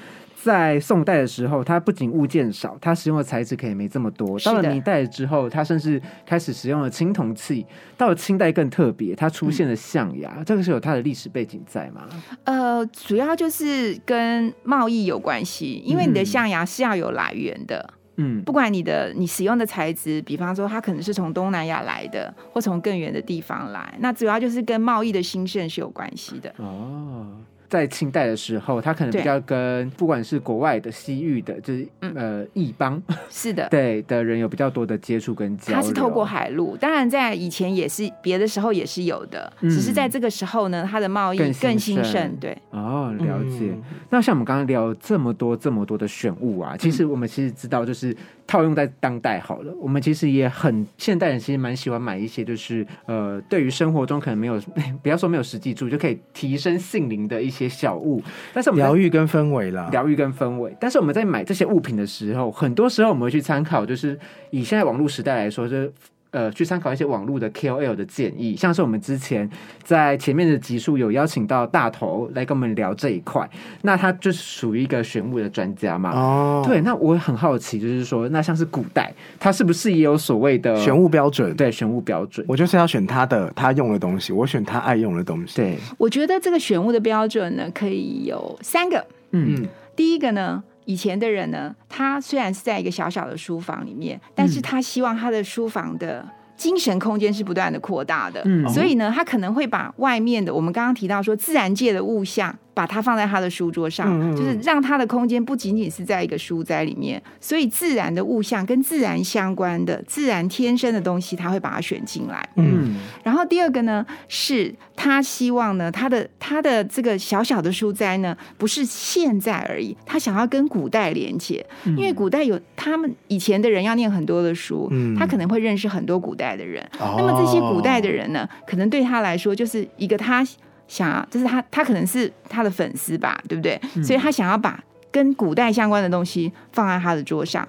[0.41, 4.39] 在宋代的时候，它不仅物件少，它使用的材质可以没这么多。
[4.39, 7.65] 到了明代之后，它甚至开始使用了青铜器。
[7.97, 12.07] 到了清代更特别，它出现了象牙，这个是有它的历史背景在吗？
[12.45, 17.98] 呃，主要就是跟贸易有关系，因为你的嗯象牙是要有来源的，嗯，
[18.45, 26.53] 不管你的你使用的材质，比方说它可能是从东南亚来的，或从更远的地方来，那主要就是跟贸易的兴盛是有关系的。
[26.57, 27.27] 哦，
[27.69, 33.67] 在清代的时候，他可能比较跟不管是国外的西域的，就是、嗯呃异邦 是的。
[33.71, 35.75] 对的人有比较多的接触跟交流。
[35.75, 42.35] 它是透过海路，当然在以前也是别的时候也是有的，嗯只是在这个时候呢，它的贸易更兴盛盛。
[42.41, 43.69] 对，哦，了解。
[43.71, 48.15] 嗯那像我们刚刚聊这么多这么多的选物啊，其实我们其实知道，就是
[48.49, 49.71] 套用在当代好了。
[49.79, 54.59] 我们其实也很现代人其实蛮喜欢买一些，就是呃，对于生活中可能没有，
[55.03, 58.19] 不要说没有实际住，就可以提升性灵的一些小物。
[58.51, 59.87] 但是我们疗愈跟氛围啦。
[59.91, 60.75] 疗愈跟氛围。
[60.79, 65.93] 但是我们在买这些物品的时候，很多时候我们会去参考，就是以现在网络时代来说，就是。
[66.31, 69.49] 呃，去参考一些网络的 KOL 的建议，像是我们之前
[69.83, 73.49] 在前面的集数有邀请到大头来跟我们聊这一块，
[73.81, 76.11] 那他就是属于一个选物的专家嘛。
[76.11, 81.55] 哦，对，那我很好奇，就是说，那像是古代，他是不是也有所谓的选物标准。
[81.55, 82.45] 对选物标准？
[82.47, 89.03] 我就是要选他的他用的东西，我选他爱用的东西。，对，我觉得这个选物的标准呢，可以有三个。
[89.31, 98.67] 嗯嗯，第一个呢，以前的人呢，他虽然是在一个小小的书房里面，但是他希望他的书房的精神空间是不断的扩大的，嗯。
[98.67, 104.37] 所以呢，他可能会把外面的我们刚刚提到说自然界的物象，把它放在他的书桌上，嗯嗯嗯。
[104.37, 112.47] 就是让他的空间不仅仅是在一个书斋里面，所以自然的物象跟自然相关的、自然天生的东西，他会把它选进来。
[112.55, 125.15] 嗯，然后第二个呢，是他希望呢，他的他的这个小小的书斋呢，不是现在而已，他想要跟古代连接，因为古代有他们以前的人要念很多的书，嗯。
[125.17, 126.81] 他可能会认识很多古代的人。
[126.99, 127.15] 哦。
[127.17, 130.45] 那么这些古代的人呢，可能对他来说就是一个他
[130.89, 133.79] 想要，就是他他可能是他的粉丝吧，对不对？
[134.03, 137.65] 所以他想要把跟古代相关的东西放在他的桌上。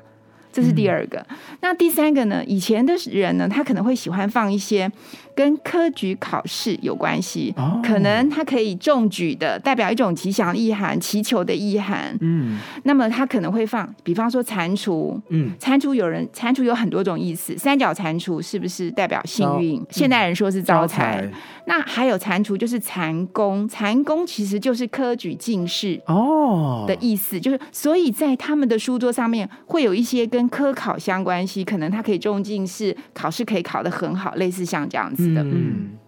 [0.53, 1.25] 这是第二个，
[1.61, 2.43] 那第三个呢？
[2.45, 4.91] 以前的人呢，他可能会喜欢放一些
[5.35, 12.17] 跟科举考试有关系，哦可能他可以中举的，代表一种吉祥意涵、祈求的意涵。
[12.21, 19.81] 嗯那么他可能会放，比方说蟾蜍，嗯，蟾蜍有人蟾蜍有很多种意思，三角蟾蜍是不是代表幸运？
[19.91, 21.31] 现代人说是招财。
[21.67, 35.43] 那还有蟾蜍就是蟾宫，蟾宫其实就是科举进士哦的意思，就是所以在他们的书桌上面会有一些跟跟科考相关系，可能他可以中进士，考试可以考得很好，类似像这样子的。
[35.43, 35.99] 嗯，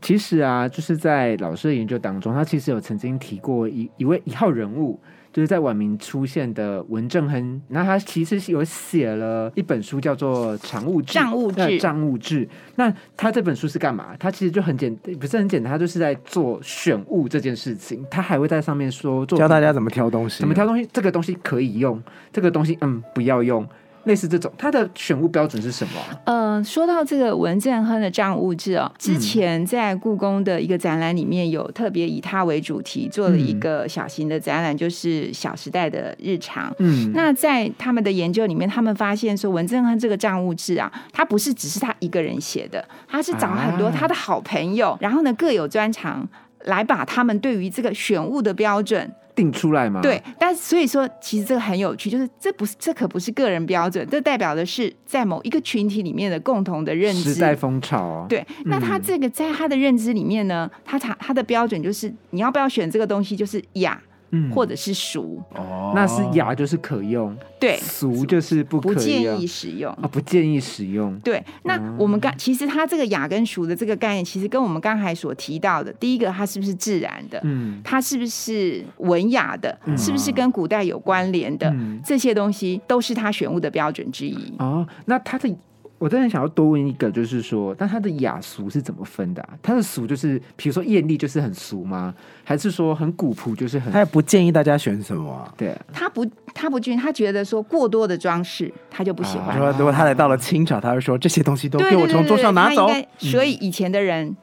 [0.00, 5.00] 其实啊，就是在老师的研究当中，他其实有曾经提过一一位一号人物，
[5.32, 7.60] 就是在晚明出现的文正亨。
[7.68, 11.12] 那他其实是有写了一本书，叫做《常务志》。
[11.14, 12.48] 账务志呃账务志。
[12.76, 14.14] 那他这本书是干嘛？
[14.18, 18.04] 他其实就很简，不是很简单，他就是在做选物这件事情。
[18.10, 23.66] 他还会在上面说做教大家怎么挑东西，怎么挑东西，这个东西可以用，这个东西嗯不要用，
[24.04, 24.50] 类似这种。
[24.56, 26.20] 他的选物标准是什么啊？
[26.24, 36.70] 呃，说到这个文正亨的账务志哦，之前在故宫的一个展览里面有特别以他为主题做了一个小型的展览，就是《小时代的日常》。
[36.78, 46.28] 嗯，那在他们的研究里面，他们发现说文正亨这个账务志啊，他不是只是他一个人写的，他是找很多啊他的好朋友，然后呢各有专长。
[46.66, 50.00] 来把他们对于这个选物的标准定出来吗？
[50.00, 57.34] 对，但所以说，其实这个很有趣，就是这不是这可不是个人标准，这代表的是在某一个群体里面的共同的认知。
[57.34, 58.26] 时代风潮哦。
[58.28, 64.00] 对，那他这个在他的认知里面呢，他他他的标准就是你要不要选这个东西，就是雅
[64.34, 64.50] 嗯。
[64.50, 65.92] 或者是熟，哦。
[65.94, 69.92] 那是雅就是可用，对，俗就是不可不建议使用。
[69.94, 71.18] 啊，不建议使用。
[71.20, 77.80] 对，那我们刚其实它这个雅跟熟的这个概念，其实跟我们刚才所提到的，第一个它是不是自然的，嗯。
[77.84, 82.00] 它是不是文雅的，是不是跟古代有关联的，嗯。
[82.04, 84.52] 这些东西都是他选物的标准之一。
[84.58, 85.54] 哦，那它的。
[86.04, 89.48] 我真的想要多问一个，就是说，那他的雅俗是怎么分的、啊？
[89.62, 92.14] 他的俗就是，比如说艳丽就是很俗吗？
[92.44, 95.50] 还是说很古朴就是很他也不建议大家选什么啊。
[95.56, 95.80] 对啊？
[95.94, 99.56] 他不，他不均，他觉得说过多的装饰他就不喜欢。
[99.56, 102.86] 说如果他来到了清朝，他会说这些东西都给我从桌上拿走。
[103.16, 104.36] 所以以前的人。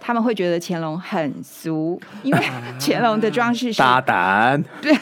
[0.00, 2.40] 他们会觉得乾隆很俗，因为
[2.80, 4.92] 乾隆的装饰是大胆，对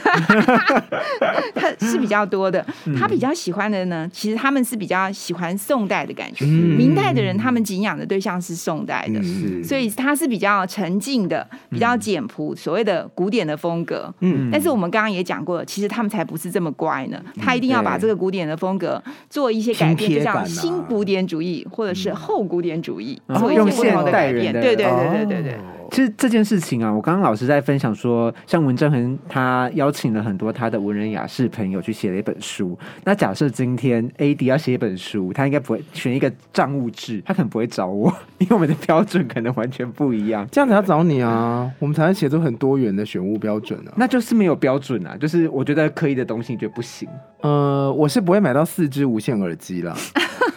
[1.54, 2.64] 他是比较多的。
[2.84, 2.96] 嗯。
[2.96, 6.44] 他比较喜欢的呢，其实他们是比较喜欢宋代的感觉。
[6.44, 6.76] 嗯。
[6.76, 9.62] 明代的人，他们敬仰的对象是宋代的，是。
[9.62, 14.12] 所以他是比较沉静的，比较简朴，所谓的古典的风格。
[14.20, 14.48] 嗯。
[14.50, 17.20] 但是我们刚刚也讲过了，其实他们才不是这么乖呢。
[17.40, 24.52] 他一定要把这个古典的风格做一些改变，就像新古典主义或者是后古典主义，嗯做一些不同的改变。
[24.52, 25.52] 代人的对对对对对对。
[25.54, 32.76] 哦其实这件事情啊，我刚刚老师在分享说，像文正恒他邀请了很多他的文人雅士朋友去写了一本书。
[33.04, 40.46] 那假设今天 AD 要写一本书，他应该不会选一个账务制，他可能不会找我，因为我们的标准可能完全不一样。
[40.50, 43.92] 这样子要找你啊，我们才能写出很多元的选物标准啊。
[43.96, 47.08] 那就是没有标准啊，就是我觉得可以的东西，你觉得不行。
[47.42, 49.96] 呃，我是不会买到四只无线耳机啦。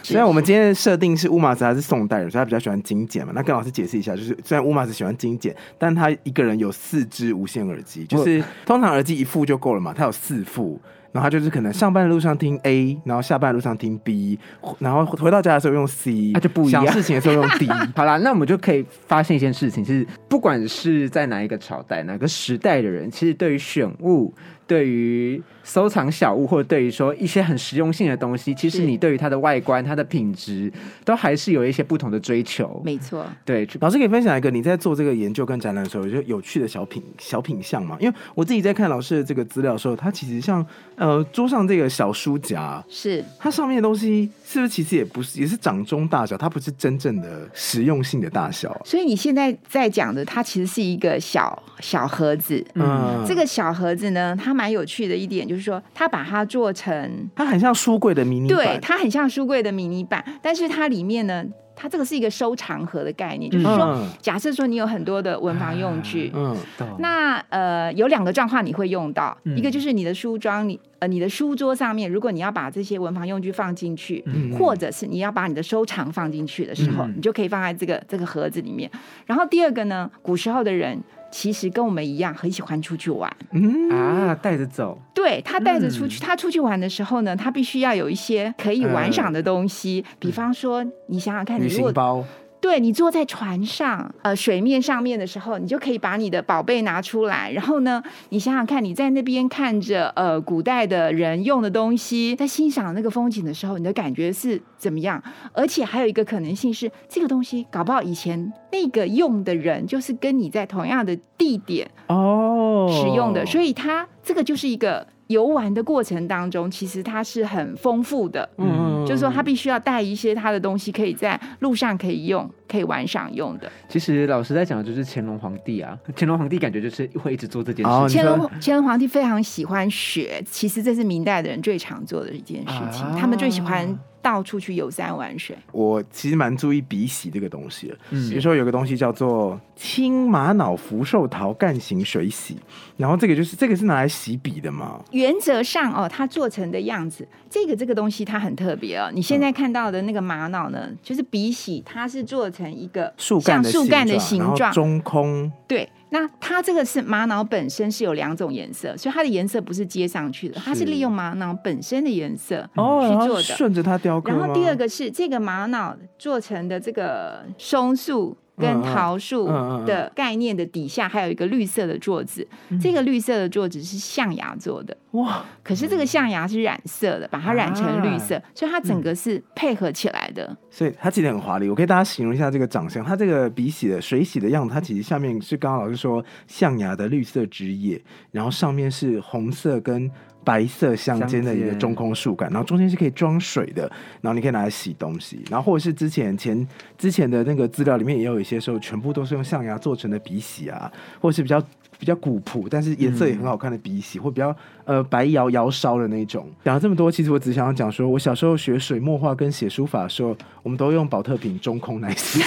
[0.02, 3.32] 虽然我们今天的设定是乌马子他是宋代人，所以他比较喜欢精简嘛。
[3.34, 10.80] 那跟老师解释一下，就是虽然乌马子喜欢精简，但他一个人有四只无线耳机，就是通常耳机一副就够了嘛，他有四副。
[11.12, 14.38] 然后他就是可能上班的路上听 A，然后下班的路上听 B，
[14.78, 17.68] 然后回到家的时候用 C，那就不一样想事情的时候用 D。
[17.96, 24.32] 好啦，那我们就可以发现一件事情，是不管是在哪一个朝代、哪个时代的人，其实对于选物、
[24.70, 30.72] 对于收藏小物，或者对于说一些很实用性的东西，其实你对于它的外观、它的品质，
[31.04, 32.80] 都还是有一些不同的追求。
[32.84, 37.96] 没错，对，老师可以分享一个你在做这个研究跟展览的时候，有有趣的小品小品相嘛？
[37.98, 48.80] 因为我自己在看老师的这个资料的时候，它其实像呃桌上这个小书夹，是它上面的东西是不是其实也不是也是掌中大小，它不是真正的实用性的大小。
[48.84, 52.64] 所以你现在在讲的，它其实是一个小小盒子。
[52.74, 61.42] 嗯，这个小盒子呢，它蛮有趣的一点就是说，它把它做成，它很像书柜的迷你版，对，它很像书柜的迷你版，但是它里面呢，
[61.74, 64.06] 它这个是一个收藏盒的概念，就是说，嗯。
[64.20, 66.54] 假设说你有很多的文房用具，嗯
[66.98, 69.56] 那呃有两个状况你会用到，嗯。
[69.56, 77.14] 一个就是你的梳妆，你呃你的书桌上面，如果你要把这些文房用具放进去，嗯或者是你要把你的收藏放进去的时候，嗯。
[77.16, 78.90] 你就可以放在这个这个盒子里面。
[79.26, 80.98] 然后第二个呢，古时候的人
[81.30, 83.30] 其实跟我们一样，很喜欢出去玩。
[83.52, 86.08] 嗯啊，带着走，对他带着出嗯。
[86.08, 92.24] 去，他出去玩的时候呢，他必须要有一些可以玩赏的东西，比方说，你想想看，你如果包，
[92.60, 105.22] 对你坐在船上，呃，水面上面的时候，你就可以把你的宝贝拿出来，然后呢，你想想看，你在那边看着呃古代的人用的东西，在欣赏那个风景的时候，你的感觉是怎么样？
[105.52, 118.48] 而且还有一个可能性是，这个东西搞不好以前那个用的人就是跟你在同样的地点哦使用的，所以它这个就是一个游玩的过程当中，其实它是很丰富的。
[118.58, 123.68] 嗯就是说，他必须要带一些他的东西，可以在路上可以用，可以玩赏用的。
[123.88, 127.98] 其实老师在讲的就是乾隆皇帝啊，乾隆皇帝感觉就是会一直做这件事情。
[127.98, 135.56] 哦乾隆乾隆皇帝非常喜欢雪，其实这是明代的人最常做的一件事情，啊他们最喜欢到处去游山玩水。
[135.72, 137.98] 我其实蛮注意鼻息这个东西的。
[138.10, 142.56] 嗯比如说有个东西叫做青玛瑙福寿桃干型水洗，
[142.96, 145.00] 然后这个就是这个是拿来洗笔的嘛？
[145.10, 149.10] 原则上哦，它做成的样子，这个这个东西它很特别哦。
[149.12, 154.72] 你现在看到的那个玛瑙呢，就是鼻洗，它是做成一个树干的像树干的形状。
[154.72, 163.42] 中空对，那它这个是玛瑙本身是有两种颜色，所以它的颜色不是接上去的，它是利用玛瑙本身的颜色去做的。
[163.42, 168.36] 顺着它雕刻然后第二个是这个玛瑙做成的这个松树。
[168.60, 169.46] 跟桃树
[169.86, 172.46] 的概念的底下还有一个绿色的桌子，
[172.80, 180.56] 这个绿色的桌子是象牙做的，哇，可是这个象牙是染色的，把它染成绿色，所以它整个是配合起来的。
[180.70, 181.68] 所以它其实很华丽。
[181.68, 188.00] 我给大家形容一下这个长相，它这个笔洗的水洗的样子，它其实下面是刚刚老师说象牙的绿色枝叶，
[188.30, 190.10] 然后上面是红色跟
[190.44, 196.66] 白色相间的一个中空树干，然后中间是可以装水的，然后你可以拿来洗东西，然后或者是之前前
[196.98, 201.62] 之前的那个资料里面也有一些时候全部都是用象牙做成的笔洗啊，或者是比较。
[201.98, 206.48] 比较古朴，但是颜色也很好看的笔洗，或比较呃白窑窑烧的那种。
[206.64, 212.40] 讲了这么多，其实我只想要讲说，我小时候学水墨画跟写书法的时候，我们都用宝特瓶中空来洗。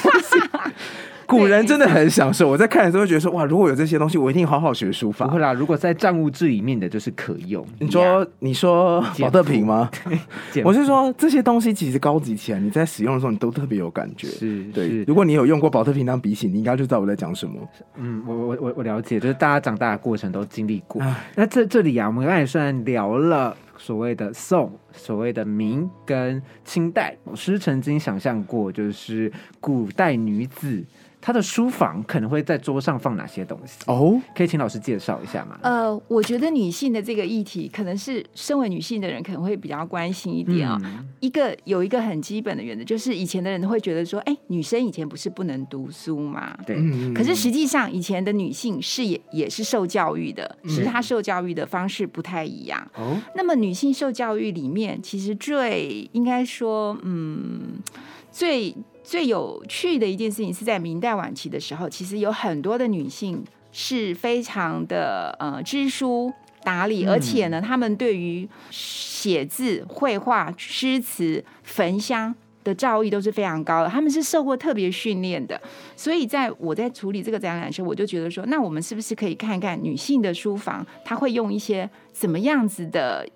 [1.28, 5.39] 古人真的很享受，我在看的时候觉得说，哇，如果有这些东西，我一定好好学书法不会。
[5.39, 7.65] 啦，如果在账务制里面的就是可用。
[7.80, 9.89] 你说，你说 保特瓶吗？
[10.63, 14.28] 我是说这些东西其实高级起来，你在使用的时候你都特别有感觉。
[14.28, 17.55] 是对，如果你有用过保特瓶当笔洗，你应该就知道我在讲什么。
[17.97, 21.01] 嗯，我我我我了解，就是大家长大的过程都经历过。
[21.36, 30.84] 那这这里啊，我们刚才虽然聊了所谓的宋、所谓的明跟清代，老师曾经想象过，就是古代女子
[31.26, 33.80] 她的书房可能会在桌上放哪些东西？
[33.88, 35.57] 哦，可以请老师介绍一下吗？
[35.61, 46.53] 呃，我觉得女性的这个议题，可能是身为女性的人可能会比较关心一点啊、嗯一个有一个很基本的原则，就是以前的人会觉得说，哎，女生以前不是不能读书吗？
[46.67, 52.86] 对，嗯可是实际上，以前的女性是也也是受教育的，只是她受教育的方式不太一样。
[52.95, 57.82] 哦，那么女性受教育里面，其实最应该说，嗯，
[58.30, 66.32] 最最有趣的一件事情是在明代晚期的时候，其实有很多的女性是非常的呃知书
[66.64, 72.34] 达理，而且呢，她们对于写字、绘画、诗词、焚香。
[72.64, 75.62] 的造诣都是非常高的，他们是受过特别训练的，
[75.97, 83.28] 所以在我在处理这个展览的时候，我就觉得说，那我们是不是可以看看女性的书房，她会用一些什么样子的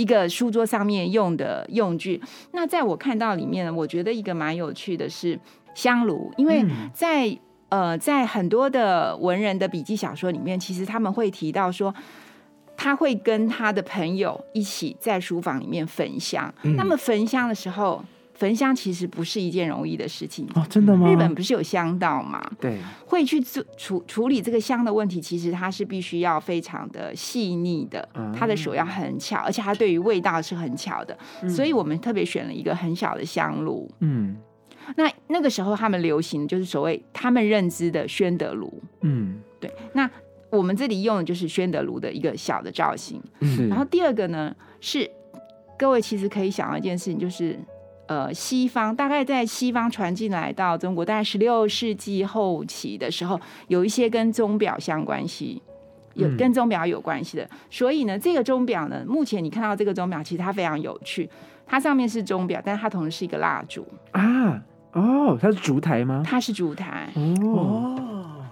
[0.00, 2.20] 一个书桌上面用的用具？
[2.52, 5.38] 那在我看到里面呢，我觉得一个蛮有趣的是
[5.74, 7.36] 香炉，因为在、
[7.68, 11.94] 呃在很多的文人的笔记小说里面，其实他们会提到说。
[12.82, 16.50] 他会跟他的朋友一起在书房里面焚香。
[16.62, 18.02] 那么焚香的时候，
[18.40, 20.48] 焚香其实不是一件容易的事情。
[20.54, 21.06] 哦，真的吗？
[21.12, 22.42] 日本不是有香道吗？
[22.58, 31.14] 对，会去做处处理这个香的问题，其实它是必须要非常的细腻的，它的手要很巧，而且它对于味道是很巧的，
[31.46, 33.86] 所以我们特别选了一个很小的香炉。
[34.00, 34.34] 嗯
[34.96, 40.10] 那那个时候他们流行的就是所谓他们认知的宣德炉，嗯，对，那
[40.50, 43.22] 我们这里用的就是宣德炉的一个小的造型。
[43.40, 45.08] 嗯，然后第二个呢是，
[45.78, 47.56] 各位其实可以想到一件事情，就是
[48.10, 55.62] 呃，西方大概在西方传进来到中国，大概十六世纪后期的时候，有一些跟钟表相关系。
[56.14, 56.36] 有嗯。
[56.36, 61.30] 跟钟表有关系的，所以呢，这个钟表呢，目前你看到这个钟表，其实它非常有趣，
[61.64, 66.24] 它上面是钟表，但是它同时是一个蜡烛，啊，哦，它是烛台吗？
[66.26, 67.08] 它是烛台，
[67.44, 67.96] 哦，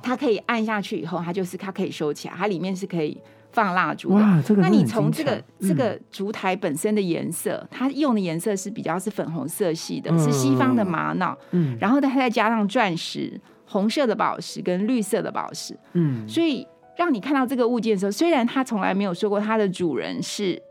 [0.00, 3.20] 它可以按下去以后，它就是它可以收起来，它里面是可以
[3.52, 4.14] 放蜡烛的。
[4.16, 20.62] 哇，这个那你从这个这个烛台本身的颜色，它用的颜色是比较是粉红色系的，嗯是西方的玛瑙，嗯然后它再加上钻石、红色的宝石跟绿色的宝石，嗯所以让你看到这个物件的时候，虽然它从来没有说过它的主人是。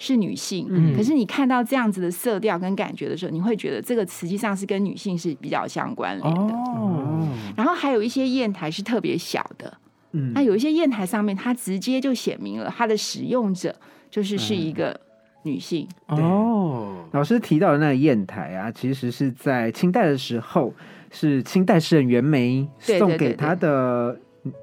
[0.00, 6.54] 是女性，嗯可是你看到这样子的色调跟感觉的时候，你会觉得这个实际上是跟女性是比较相关联的。
[6.54, 7.26] 哦，
[7.56, 9.76] 然后还有一些砚台是特别小的，
[10.12, 10.32] 嗯。
[10.32, 13.74] 那有一些砚台上面，它直接就写明了它的使用者
[14.10, 14.38] 就是嗯。
[14.38, 15.00] 是一个
[15.42, 15.88] 女性。
[16.08, 20.74] 哦，老师提到的那个砚台啊，其实是在清代的时候，
[21.10, 24.18] 是清代诗人袁枚送给他的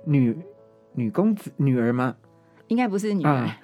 [0.05, 0.37] 女
[0.93, 2.15] 女公子女儿吗？
[2.67, 3.57] 应该不是女儿，啊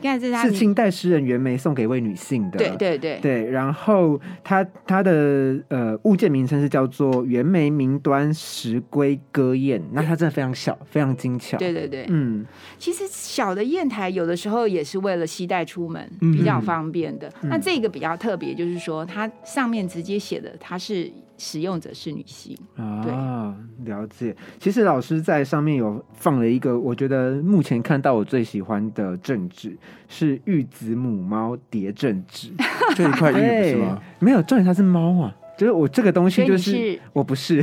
[0.00, 2.58] 你看这是清代诗人袁枚送给一位女性的。
[2.58, 3.18] 对对对。
[3.20, 11.58] 对，然后它它的呃物件名称是叫做袁枚名端石龟歌宴，那它真的非常小，非常精巧。
[11.58, 12.46] 对对对，嗯，
[12.78, 17.30] 其实小的砚台有的时候也是为了携带出门嗯比较方便的。
[17.42, 17.50] 嗯。
[17.50, 21.10] 那这个比较特别，就是说它上面直接写的它是
[21.40, 22.54] 使用者是女性。
[22.76, 24.36] 啊，了解。
[24.58, 29.74] 其实老师在上面有放了一个，我觉得目前看到我最喜欢的政治
[30.06, 32.50] 是玉子母猫叠政治，
[32.94, 34.02] 就一块玉不是吗？
[34.18, 35.34] 没有，重点它是猫啊。
[35.56, 37.62] 就是我这个东西就是是我不是，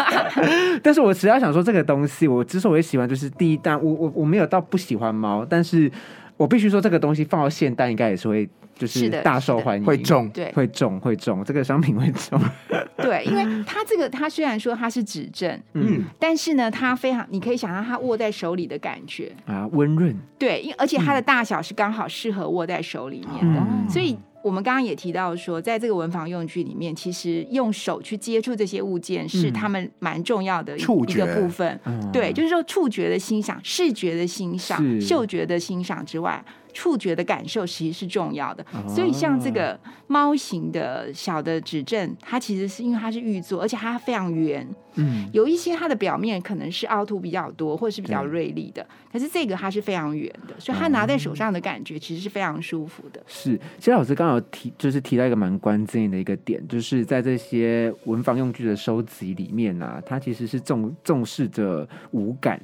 [0.82, 5.90] 但是我实在想说这个东西，我之所以喜欢，就是第一单我我我没有到不喜欢猫，但是
[6.38, 8.48] 我必须说这个东西放到现代应该也是会
[8.80, 10.50] 就是大受欢迎，会中，对。
[10.52, 12.40] 会中会中，这个商品会中，
[12.96, 16.02] 对，因为它这个它虽然说它是指针，嗯。
[16.18, 19.30] 但是呢，它非常你可以想象它握在手里的感觉。
[19.44, 23.86] 啊温润，对，因而且它的大小是刚好适合握在手里面的，嗯。
[23.86, 29.52] 所以我们刚刚也提到说，在这个文房用具里面，其实用手去接触这些物件是嗯。
[29.52, 31.78] 他们蛮重要的一个部分。
[31.84, 32.10] 嗯。
[32.10, 36.42] 对，就是说触觉的欣赏、视觉的欣赏、嗅觉的欣赏之外，
[36.72, 38.64] 触觉的感受其实是重要的。
[38.72, 44.66] 哦所以像这个猫型的小的指正，它其实是因为它是玉做，而且它非常圆，
[44.96, 53.22] 嗯有一些它的表面可能是凹凸比较多，或者是比较对锐利的，可是这个它是非常圆的，所以它拿在手上的感觉其实是非常舒服的。
[53.26, 62.60] 是，其实老师刚刚有提，就是提到一个蛮关键的一个点，就是在这些文房用具的收集里面啊，它其实是重重视着五感，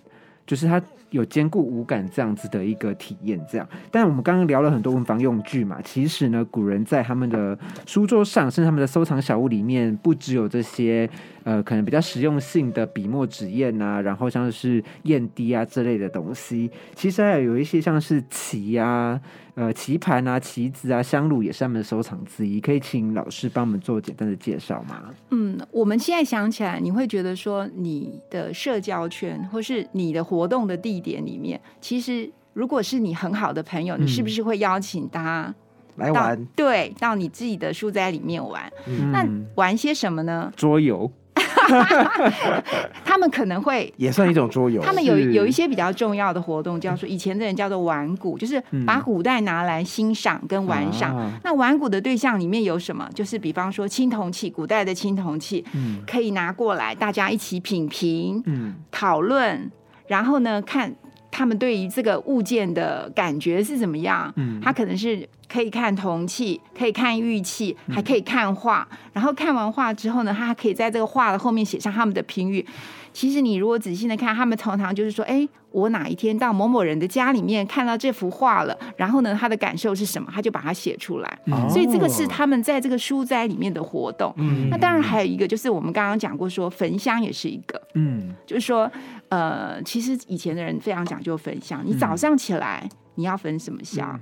[0.47, 3.41] 就是它有兼顾五感这样子的一个体验。
[3.51, 11.09] 这样，但我们刚刚聊了很多文房用具嘛，其实呢，古人在他们的书桌上，甚至他们的收藏小屋里面，不只有这些
[11.47, 19.21] 呃可能比较实用性的笔墨纸砚啊，然后像是砚滴啊这类的东西，其实还有一些像是棋啊。
[19.55, 25.05] 呃，棋盘啊、棋子啊、香炉也是他们的收藏之一，可以请老师帮我们做简单的介绍吗？
[25.31, 35.55] 嗯，我们现在想起来，你会觉得说你的社交圈或是你的活动的地点里面，其实如果是你很好的朋友，你是不是会邀请他
[35.97, 38.71] 到来玩，对到你自己的书斋里面玩？
[38.87, 40.53] 嗯那玩些什么呢？
[40.55, 41.11] 桌游，
[43.05, 44.81] 他们可能会也算一种桌游。
[44.83, 51.17] 他们有有一些比较重要的活动，叫做以前的人叫做玩古，就是把古代拿来欣赏跟玩赏。
[51.17, 53.09] 啊那玩古的对象里面有什么？
[53.15, 59.71] 就是比方说青铜器，古代的青铜器，嗯可以拿过来，大家一起品评、嗯讨论，
[60.09, 60.95] 然后呢，看
[61.37, 64.33] 他们对于这个物件的感觉是怎么样。
[64.37, 68.89] 嗯他可能是可以看铜器，可以看玉器，还可以看画。
[69.13, 72.65] 然后看完画之后呢，他还可以在这个画的后面写上他们的评语。
[73.17, 81.39] 其实你如果仔细的看，他们通常就是说，哎，我哪一天到某某人的家里面看到这幅画了，然后呢，他的感受是什么，他就把它写出来。
[81.47, 84.31] 哦所以这个是他们在这个书斋里面的活动。
[84.37, 87.81] 嗯那当然还有一个就是我们刚刚讲过说，焚香也是一个。
[87.95, 88.93] 嗯就是说，
[89.31, 91.81] 呃，其实以前的人非常讲究焚香。
[91.87, 94.21] 你早上起来，你要焚什么香？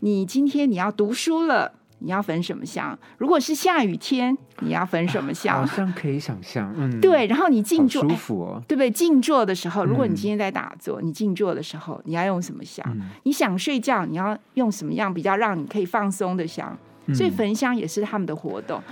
[0.00, 1.72] 你今天你要读书了，
[2.04, 2.96] 你要焚什么香？
[3.18, 5.66] 如果是下雨天，你要焚什么好香？
[5.66, 8.90] 像可以想象，嗯，对，然后你静坐，舒哎服哦，对不对？
[8.90, 12.84] 静坐的时候，如果你嗯今天在打坐，你静坐的时候，你要用什么香？
[12.94, 16.76] 嗯你想睡觉，你要用什么样比较让你可以放松的香？
[17.14, 18.82] 所以嗯焚香也是他们的活动。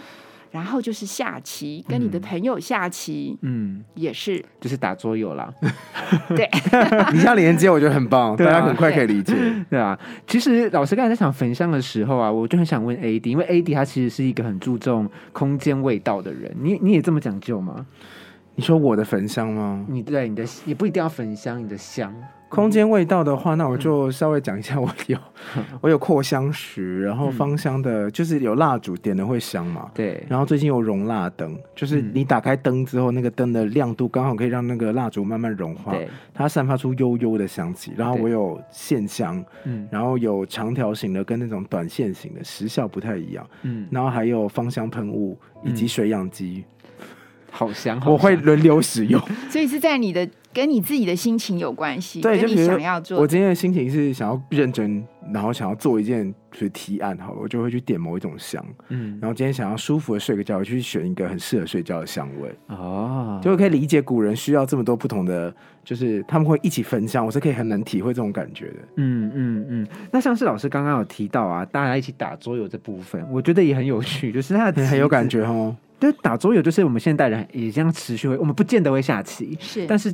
[0.52, 5.52] 然后就是下棋，跟你的嗯朋友下棋、嗯，也是就是打桌游啦，
[6.36, 6.48] 对。
[7.12, 9.34] 你这样连接，我觉得很棒，大家很快可以理解。
[9.68, 9.98] 对啊。
[10.26, 17.86] 其实老师刚才在讲焚香的时候啊，我就很想问 AD，因为 AD 他其实是一个很注重空间味道的人，你你也这么讲究吗？
[18.54, 19.82] 你说我的焚香吗？
[19.88, 22.14] 你对你的也不一定要焚香，你的香，
[22.54, 25.18] 空间味道的话，那我就稍微讲一下，我有
[25.80, 29.90] 我有扩香石，然后芳香的，就是有蜡烛点的会香嘛。
[29.94, 32.10] 对，然后最近有融蜡灯，就是嗯。
[32.14, 35.94] 你打开灯之后，那个灯的亮度刚好可以让那个蜡烛慢慢融化，
[36.34, 37.92] 它散发出悠悠的香气。
[37.96, 39.88] 然后我有线香，嗯。
[39.90, 43.46] 然后有长条形的跟那种短线型的，时效不太一样。
[43.62, 45.88] 嗯，然后还有芳香喷雾以及嗯。
[45.88, 46.64] 水养机，
[47.50, 49.20] 好香，好我会香轮流使用。
[49.48, 58.64] 所以是在你的跟你自己的心情有关系，对，就想要做我今天的心情是想要认真，然后想要做一件就是提案好了，我就会去点某一种香。
[58.88, 62.54] 嗯然后今天想要舒服的睡个觉，我去选一个很适合睡觉的香味。
[62.68, 68.76] 哦，就可以理解古人需要这么多不同的，就是他们会一起分享，我是可以很能体会这种感觉的。
[68.96, 75.40] 嗯嗯嗯，那像是老师刚刚有提到啊，大家一起打桌游这部分，我觉得也很有趣， 就是他的很有感觉。
[75.40, 75.74] 觉哦。
[75.98, 80.12] 对，打桌游就是我们现代人也这样持续会，我们不见得会下棋，是但是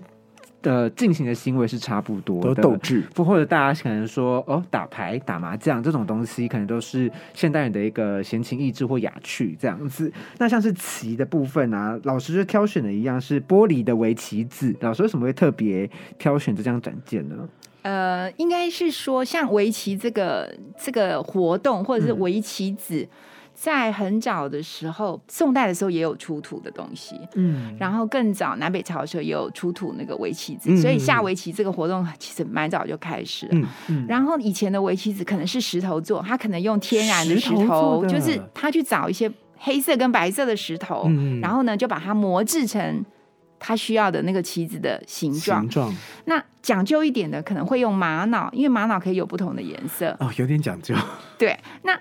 [0.62, 3.00] 呃进行的行为是差不多的，都斗志。
[3.14, 10.12] 不或者大家可能说哦，打牌、打麻将这种东西，可能都是现代人的一个闲情逸致或雅趣这样子。
[10.38, 14.74] 那像是棋的部分啊，老师就挑选的一样是玻璃的围棋子。
[14.80, 15.88] 老师为什么会特别
[16.18, 17.48] 挑选这张展件呢？
[17.82, 23.08] 呃，应该是说像围棋这个这个活动，或者是围棋子。
[23.60, 33.52] 在很早的时候，宋代的时候也有出土的东西，嗯，然后更早南北朝的时候也有出土那个围棋子，嗯所以下围棋这个活动其实蛮早就开始了。
[33.54, 43.04] 嗯嗯然后以前的围棋子可能是石头做，它可能用天然的石石头就是他去找一些黑色跟白色的石头，嗯然后呢就把它磨制成
[43.58, 45.70] 他需要的那个棋子的形状形。
[45.70, 45.94] 状
[46.26, 50.16] 那讲究一点的可能会用玛瑙，因为玛瑙可以有不同的颜色。
[50.20, 50.94] 哦，有点讲究。
[51.36, 51.98] 对，那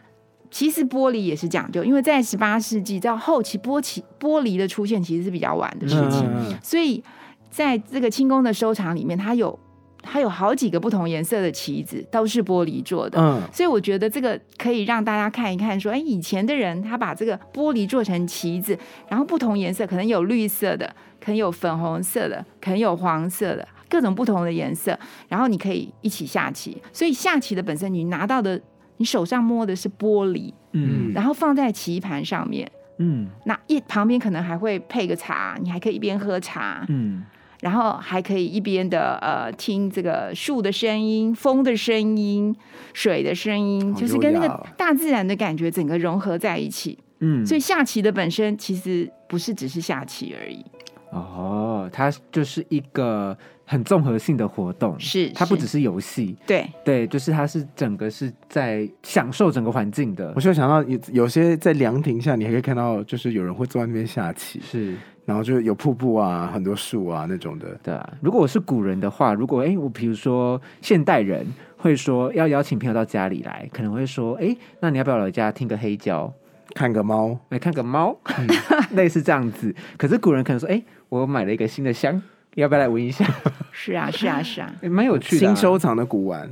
[0.57, 6.27] 其实玻璃也是讲究，因为在十八世纪到后期，玻璃玻璃的出现其实是比较晚的事情，
[6.63, 7.03] 所以
[7.51, 9.59] 在这个清宫的收藏里面，它有
[10.01, 13.19] 它有好几个不同颜色的棋子，都是玻璃做的。
[13.21, 18.75] 嗯，所以我觉得这个可以让大家看一看，说，哎，以前的人他把这个玻璃做成棋子，
[19.07, 20.87] 然后不同颜色，可能有绿色的，
[21.19, 24.97] 可能有粉红色的，可能有黄色的，各种不同的颜色，
[25.27, 26.81] 然后你可以一起下棋。
[26.91, 28.59] 所以下棋的本身，你拿到的，
[28.97, 31.11] 你手上摸的是玻璃，嗯。
[31.13, 33.27] 然后放在棋盘上面，嗯。
[33.45, 37.23] 那一旁边可能还会配个茶，你还可以一边喝茶，嗯。
[37.61, 42.55] 然后还可以一边的呃听这个树的声音、风的声音、
[42.93, 46.99] 水的声音，就是跟那个大自然的感觉整个融合在一起。
[47.19, 50.63] 嗯，所以下棋的本身其实不是只是下棋而已，
[51.09, 53.35] 哦，它就是一个
[53.69, 64.95] 很综合性的活动，是是它不只是游戏，对对，就是它是整个是在享受整个环境的我，就想到有有些在凉亭下，你还可以看到，就是有人会坐在那边下棋，是。
[65.25, 67.77] 然后就有瀑布啊，很多树啊那种的。
[67.83, 71.45] 对啊，如果我是古人的话，如果哎，我比如说现代人
[71.75, 76.33] 会说要邀请朋友到家里来，可能会说哎，那你要不要来家听个黑胶，
[76.73, 78.17] 看个猫，来看个猫，
[78.95, 79.75] 类似这样子。
[79.97, 82.23] 可是古人可能说哎，我买了一个新的香，
[82.61, 83.25] 要不要来闻一下？
[83.71, 86.49] 是啊是啊是啊，也蛮有趣的啊、新收藏的古玩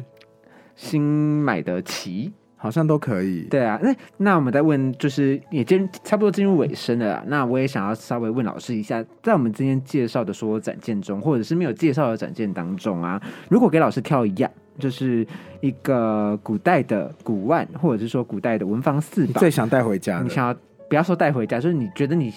[0.75, 2.33] 新买的棋。
[2.57, 3.43] 好像都可以。
[3.43, 7.23] 对啊，那那我们再问，就是也进差不多进入尾声了啦。
[7.27, 14.49] 那我也想要稍微问老师一下，在我们今天介绍的所有展件中，或者是没有介绍的展件当中啊，如果给老师挑一样，
[14.79, 15.27] 就是
[15.61, 20.55] 一个古代的古玩，或者是说古代的文房四宝，最想带回家的，你想要
[20.89, 22.33] 不要说带回家，就是你觉得你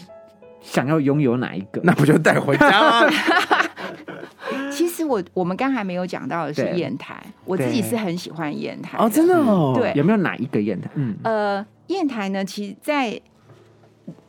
[0.61, 1.81] 想要拥有哪一个？
[1.85, 3.11] 那不就带回家吗？
[4.71, 10.89] 其实我我们刚才没有讲到的是对砚台，我自己是很喜欢砚台哦，真的哦，对有没有哪一个砚台？
[10.95, 13.21] 嗯，呃，砚台呢，其实在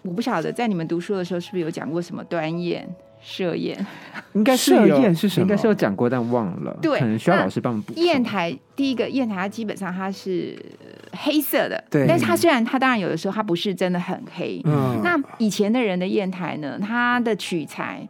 [0.01, 2.83] 我不晓得在你们读书的时候是不是有讲过什么端砚、
[3.21, 3.85] 射砚。
[4.33, 8.03] 应该是射有砚是什么应该是有讲过，但忘了，对可能需要老师帮我们补充。
[8.03, 10.87] 砚台第一个砚台，它基本上它是呃
[11.21, 14.61] 黑色的，对但是它虽然它当然有的时候它不是真的很黑。
[14.63, 18.07] 嗯，那以前的人的砚台呢，它的取材，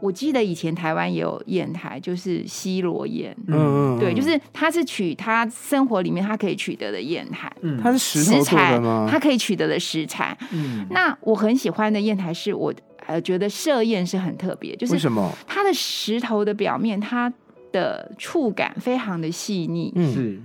[0.00, 3.34] 我记得以前台湾也有砚台，就是西罗砚。
[3.48, 8.78] 嗯对，就是它是取他生活里面他可以取得的砚台，嗯它是石材？
[9.10, 10.36] 它可以取得的食材。
[10.52, 12.72] 嗯那我很喜欢的砚台是我
[13.06, 15.30] 呃觉得设砚是很特别，就是为什么？
[15.46, 17.32] 它的石头的表面，它
[17.72, 20.40] 的触感非常的细腻，嗯，是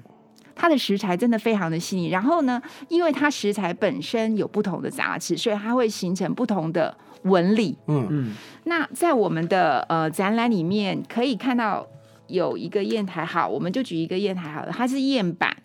[0.58, 2.10] 它的食材真的非常的细腻。
[2.10, 7.78] 然后呢，因为它食材本身有不同的杂质，所以它会形成不同的纹理。
[7.86, 8.34] 嗯，嗯
[8.64, 11.88] 那在我们的呃展览里面可以看到
[12.26, 15.56] 有一个砚台，好，我们就举一个砚台好了，它是砚板。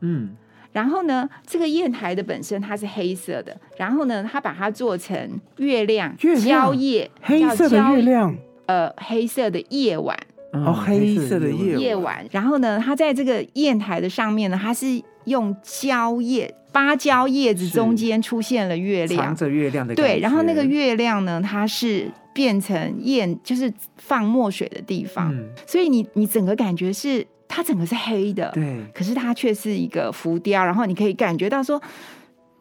[0.00, 0.36] 嗯
[0.72, 8.36] 然后呢，这个砚台的本身它是黑色的，然后呢，它把它做成月亮、月亮蕉叶、黑色的月，亮，
[8.66, 10.16] 呃，黑色的夜晚。
[10.52, 25.48] 哦黑色的夜夜晚，然后呢，它在这个砚台的上面呢，它是用蕉叶、芭蕉叶子中间出现了月藏亮，着月亮的对，然后那个月亮呢，它是变成砚，就是放墨水的地方，嗯。
[25.66, 28.78] 所以你你整个感觉是它整个是黑的，对。
[28.94, 31.80] 可是它却是一个浮雕，然后你可以感觉到说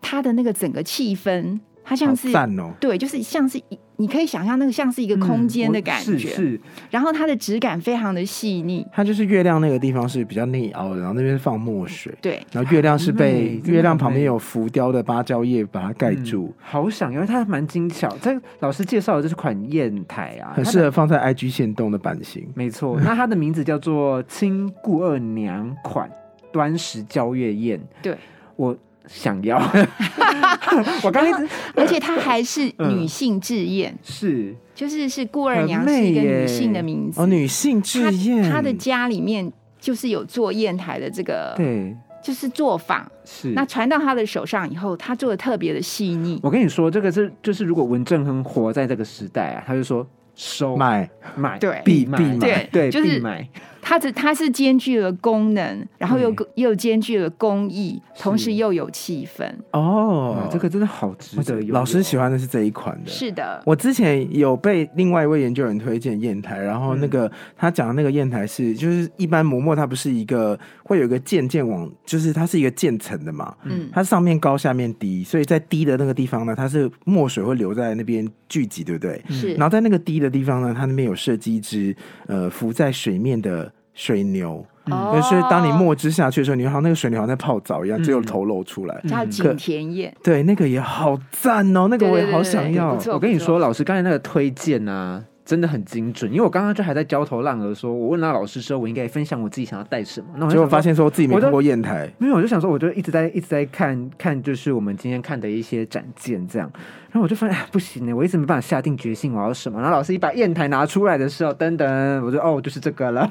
[0.01, 2.29] 它的那个整个气氛，它像是。
[2.35, 18.09] 哦，对，就是像是一，你可以想象那个像是一个空间的嗯感觉，是是然后它的质感非常的细腻，它就是月亮那个地方是比较内凹的，然后那边是放墨水，对，然后月亮是被月亮旁边有浮雕的芭蕉叶把它盖住，嗯好想，因为它蛮精巧。
[18.21, 22.47] 这老师介绍的这是款砚台啊，很适合放在 IG 线动的版型。
[22.55, 26.09] 没错， 那它的名字叫做清顾二娘款
[26.53, 27.77] 端石交月砚。
[28.01, 28.15] 对，
[28.55, 28.75] 我
[29.09, 29.57] 想要。
[31.03, 37.19] 我刚刚一直而且她还是嗯女性志燕，是就是是顾二娘是一个女性的名字。
[37.19, 43.09] 哦，女性志愿，她她的家里面就是有做砚台的这个，对就是作坊。
[43.25, 43.49] 是。
[43.49, 46.39] 那传到她的手上以后，她做的特别的细腻。
[46.43, 53.45] 我跟你说，这个是就是如果文正亨活在这个时代啊，他就说收买买对必买对对就是必买
[53.81, 59.49] 它是它是兼具了功能，然后又对又兼具了工艺，同时又有气氛。
[59.71, 61.59] 哦哇，这个真的好值得。
[61.69, 63.09] 老师喜欢的是这一款的。
[63.09, 79.21] 是的，我之前有被另外一位研究员推荐砚台，然后那嗯个他讲的那个砚台是，就是一般磨墨它不是一个会有一个渐渐往，就是它是一个渐层的嘛，嗯，它上面高下面低，所以在低的那个地方呢，它是墨水会留在那边聚集，对不对？
[79.29, 81.95] 是然后在那个低的地方呢，它那边有设计一只
[82.27, 89.01] 呃浮在水面的水牛，哦就是当你墨汁下去的时候，你好像那个水牛好像在泡澡一样，嗯只有头露出来。
[89.05, 92.97] 叫景田宴，对，那个也好赞哦，那个我也好想要。
[93.11, 96.31] 我跟你说，老师刚才那个推荐啊，真的很精准。
[96.31, 100.27] 因为我刚刚就还在焦头烂额，说我问那老师说，我应该分享我自己想要带什么。
[100.35, 106.71] 那结果发现说自己没我就看过砚台，没有，我就想说，我就一直在一直在看看，就是我们今天看的一些展件这样。
[107.11, 109.79] 然后我就发现，哎，不行呢，我一直没办法下定决心我要什么。
[109.79, 113.27] 然后老师一把砚台拿出来的时候，噔噔，我就哦，就是这个了，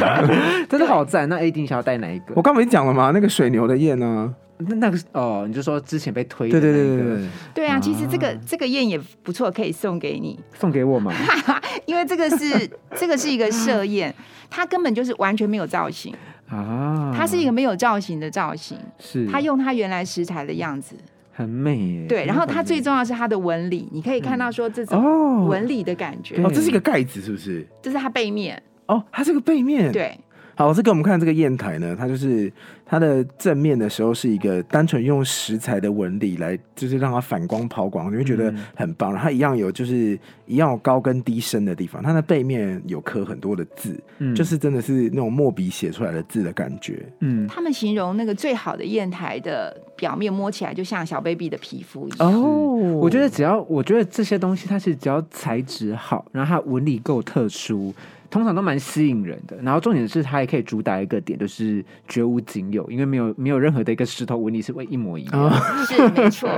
[0.70, 1.28] 真的好赞。
[1.28, 2.32] 那 A D 想要带哪一个？
[2.34, 3.10] 我刚没讲了吗？
[3.12, 4.34] 那个水牛的砚呢？
[4.58, 11.12] 那那个哦，你就说之前被推的对对那一个对对对，对啊，其实这个这个宴也不错，可以送给你，送给我嘛？
[11.86, 14.14] 因为这个是这个是一个设宴，
[14.48, 16.14] 它根本就是完全没有造型，
[16.48, 19.26] 啊，它是一个没有造型的造型，是。
[19.26, 20.94] 它用它原来食材的样子，
[21.32, 22.06] 很美耶。
[22.06, 25.46] 对，然后它最重重要是它的纹理，你可以看到说这种哦。
[25.46, 26.36] 纹理的感觉。
[26.36, 27.66] 对，哦，这是一个盖子是不是？
[27.82, 30.16] 这是它背面，哦，它是个背面。，对，
[30.54, 32.52] 好，老师给我们看这个砚台呢，它就是
[32.84, 39.10] 它的正面的时候是一个单纯用石材的纹理来，就是让它反光抛光，你会觉得很棒。
[39.10, 47.02] 然后它一样有就是一样有高跟低深的地方，它的背面有刻很多的字，嗯就是真的是那种墨笔写出来的字的感觉。
[47.20, 52.30] 嗯他们形容那个最好的砚台的表面摸起来就像小 baby 的皮肤一样。
[52.30, 57.92] 哦我觉得只要我觉得这些东西，它是只要材质好，然后它纹理够特殊，
[58.32, 59.56] 通常都蛮吸引人的。
[59.62, 65.52] 然后重点是它也可以主打一个点，就是绝无仅有，因为没有没有任何的一个石头纹理是会一模一样。
[65.86, 66.48] 是没错，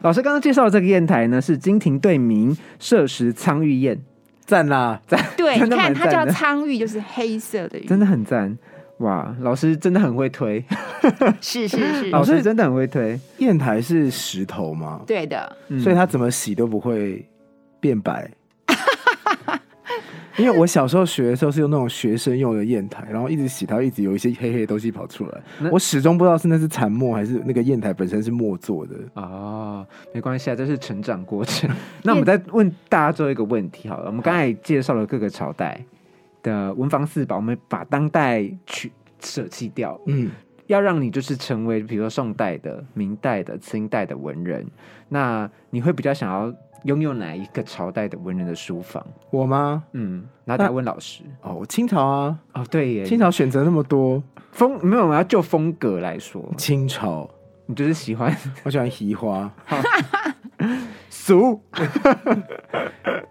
[0.00, 3.98] 老师刚刚介绍的这个砚台呢，是金庭对明设石苍玉砚，
[4.46, 5.20] 赞啦赞！
[5.36, 8.56] 对，你看它叫苍玉，就是黑色的玉，真的很赞。
[8.98, 10.64] 哇，老师真的很会推，
[11.42, 13.18] 是是是，老师真的很会推。
[13.38, 15.00] 砚台是石头吗？
[15.04, 17.28] 对的，嗯所以它怎么洗都不会
[17.80, 18.30] 变白。
[20.36, 25.42] 因为我小时候学的时候是用那种学生用的砚台，然后一直洗它，一直有一些黑黑的东西跑出来。
[25.70, 28.96] 我始终不知道是那是残墨还是那个砚台本身是墨做的。
[29.14, 31.70] 哦，没关系啊，这是成长过程。
[32.02, 35.80] 那我们再问大家最后一个问题好了，我们刚才也介绍了各个朝代
[36.42, 40.30] 的文房四宝，我们把当代去舍弃掉，嗯，
[40.66, 44.66] 要让你就是成为比如说宋代的、明代的、清代的文人，
[45.08, 46.52] 那你会比较想要
[46.84, 49.04] 拥有哪一个朝代的文人的书房？
[49.30, 49.82] 我吗？
[49.92, 51.22] 嗯，然后等下问老师。
[51.42, 54.22] 哦，清朝啊，哦，对耶，清朝选择那么多，
[54.52, 57.28] 风没有，我们要就风格来说，清朝
[57.66, 59.50] 你就是喜欢 我喜欢移花。
[61.08, 61.60] 俗。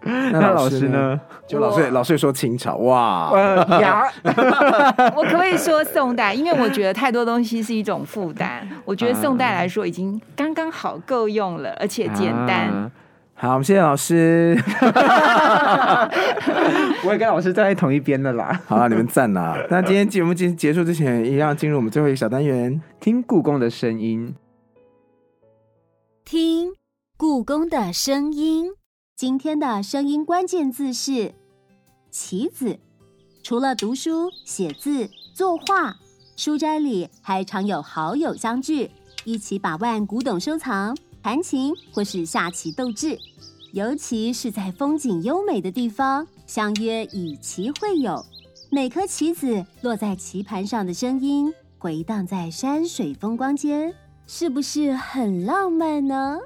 [0.06, 0.88] 那那老师？
[0.88, 1.20] 呢？
[1.46, 6.34] 就老师老师也说清朝，哇，我可不可以说宋代？
[6.34, 12.90] 因为我觉得太多东西是一种负担，我觉得宋代来说已经刚刚好够用了，而且简单。
[13.44, 14.58] 啊好，我们谢谢老师。
[17.04, 18.58] 我也跟老师站在同一边的啦。
[18.66, 19.54] 好了，你们赞啦。
[19.68, 22.80] 那今天节目结结束之前，一样进入我们最后一个小单元。
[23.00, 24.34] 听故宫的声音，
[26.24, 26.72] 听
[27.18, 28.72] 故宫的声音。
[29.14, 31.34] 今天的声音关键字是
[32.10, 32.78] “棋子”。
[33.44, 35.96] 除了读书、写字、作画，
[36.34, 38.90] 书斋里还常有好友相聚，
[39.24, 43.18] 一起把玩古董收藏、弹琴或是下棋斗智。
[43.72, 48.22] 尤其是在风景优美的地方，相约以棋会友。
[48.70, 53.94] 每颗棋子落在棋盘上的声音，回荡在山水风光间，
[54.26, 56.40] 是不是很浪漫呢？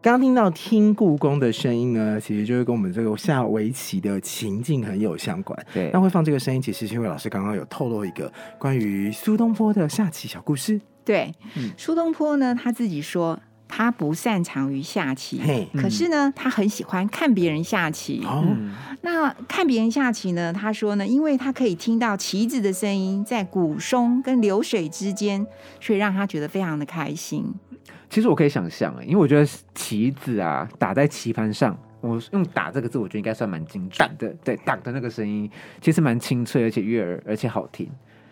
[0.00, 5.66] 刚刚听到听故宫的声音呢，其实就是跟我们这个下围棋的情境很有相关。
[5.74, 10.80] 对那会放这个声音，其实是因为老师刚刚有透露一个关于苏东坡的下棋小故事。
[11.08, 15.40] 对，嗯苏东坡呢，他自己说他不擅长于下棋，
[15.72, 18.22] 可是呢，他很喜欢看别人下棋。
[18.26, 20.52] 哦，嗯，那看别人下棋呢？
[20.52, 25.46] 他说呢，因为他可以听到棋子的声音在鼓松跟流水之间，
[25.80, 27.54] 所以让他觉得非常的开心。
[28.10, 34.28] 其实我可以想象，哎，因为我觉得棋子啊打在棋盘上，我用“打”这个字，我觉得应该算蛮精准的。
[34.44, 35.50] 对，打的那个声音
[35.80, 37.90] 其实蛮清脆，而且悦耳，而且好听。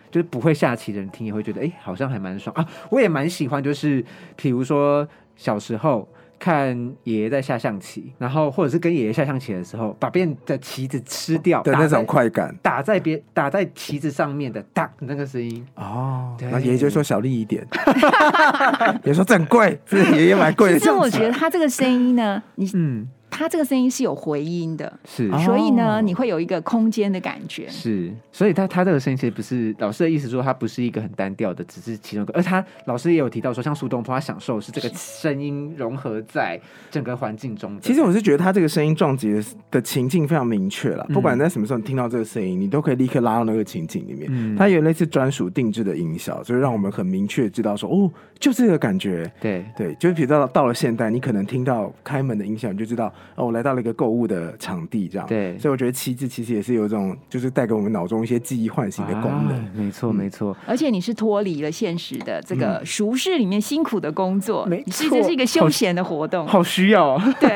[0.09, 2.65] 就是不会下棋的人听也会觉得，哎、好像还蛮爽啊！
[2.89, 4.03] 我也蛮喜欢，就是
[4.35, 6.07] 比如说小时候
[6.39, 16.35] 看爷爷在下象棋，然后或者是跟爷爷下象棋的时候，把别人的棋子吃掉的那种快感打在别打在棋子上面的“当”那个声音，哦。
[16.37, 17.65] 对那爷爷就说小力一点，
[19.03, 21.09] 爷爷说这很贵，是爷爷买贵的其实我。
[21.17, 25.29] 觉得他这个声音呢，你嗯，他这个声音是有回音的，是。
[25.31, 27.67] 哦所以呢，你会有一个空间的感觉。
[27.69, 32.33] 是，所以它它这个声音其实不是老师的意思，说它不是一个很单调的，只是其中一个。
[32.33, 36.59] 而他老师也有提到说，像苏东坡，他享受是这个声音融合在
[36.89, 37.81] 整个环境中的。
[37.81, 44.27] 其实我是觉得他这个声音撞击的的情境非常明确了，嗯不管在什么时候你听到这个声音，你都可以立刻拉到那个情景里面。
[44.29, 49.29] 嗯它有类似专属定制的音效，就是让我们很明确知道说，哦，就这个感觉。
[49.39, 55.27] 对对，就是比如到到了现代，你可能听到开门的音响，你就知道哦，我来到了一个购物的场地，这样。
[55.27, 59.57] 对所以我觉得旗帜其实也是有一种，就是带给我们脑中一些记忆唤醒的功能。
[59.57, 60.55] 啊没错嗯没错。
[60.65, 66.45] 而且你是脱离了现实的这个熟世里面辛苦的工作，没错这是一个休闲的活动。
[66.47, 67.49] 好需要、哦，对，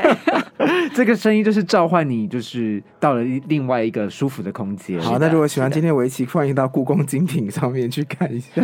[0.93, 4.99] 这个声音就是召唤你，就是到了另外一个舒服的空间。
[4.99, 8.61] 好，那如果喜欢今天围棋，欢迎到故宫精品上面去看一下。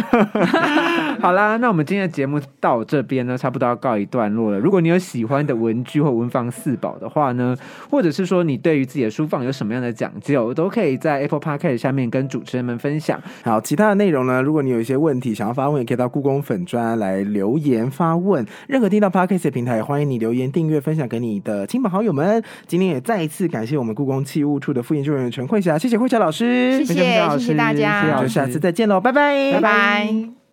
[1.21, 4.59] 好啦，那我们今天的节目到这边呢，差不多要告一段落了。
[4.59, 7.55] 如果你有喜欢的文具或文房四宝的话呢，
[7.89, 13.21] 或者是说你对于自己的书房有什么样的讲究，都可以在 Apple Podcast 下面跟主持人们分享。
[13.43, 14.41] 好，其他的内容呢？
[14.41, 18.45] 如果你有一些问题想要发问，也可以到故宫粉专来留言发问。
[18.67, 22.43] 任何听到 Podcast 的平台，也欢迎你留言、订阅、分享给你的亲朋好友们。
[22.65, 30.46] 今天也再一次感谢我们故宫器物处的副研究员陈慧霞，谢谢慧霞老师，谢谢大家谢谢老师就下次再见喽，拜拜，拜拜。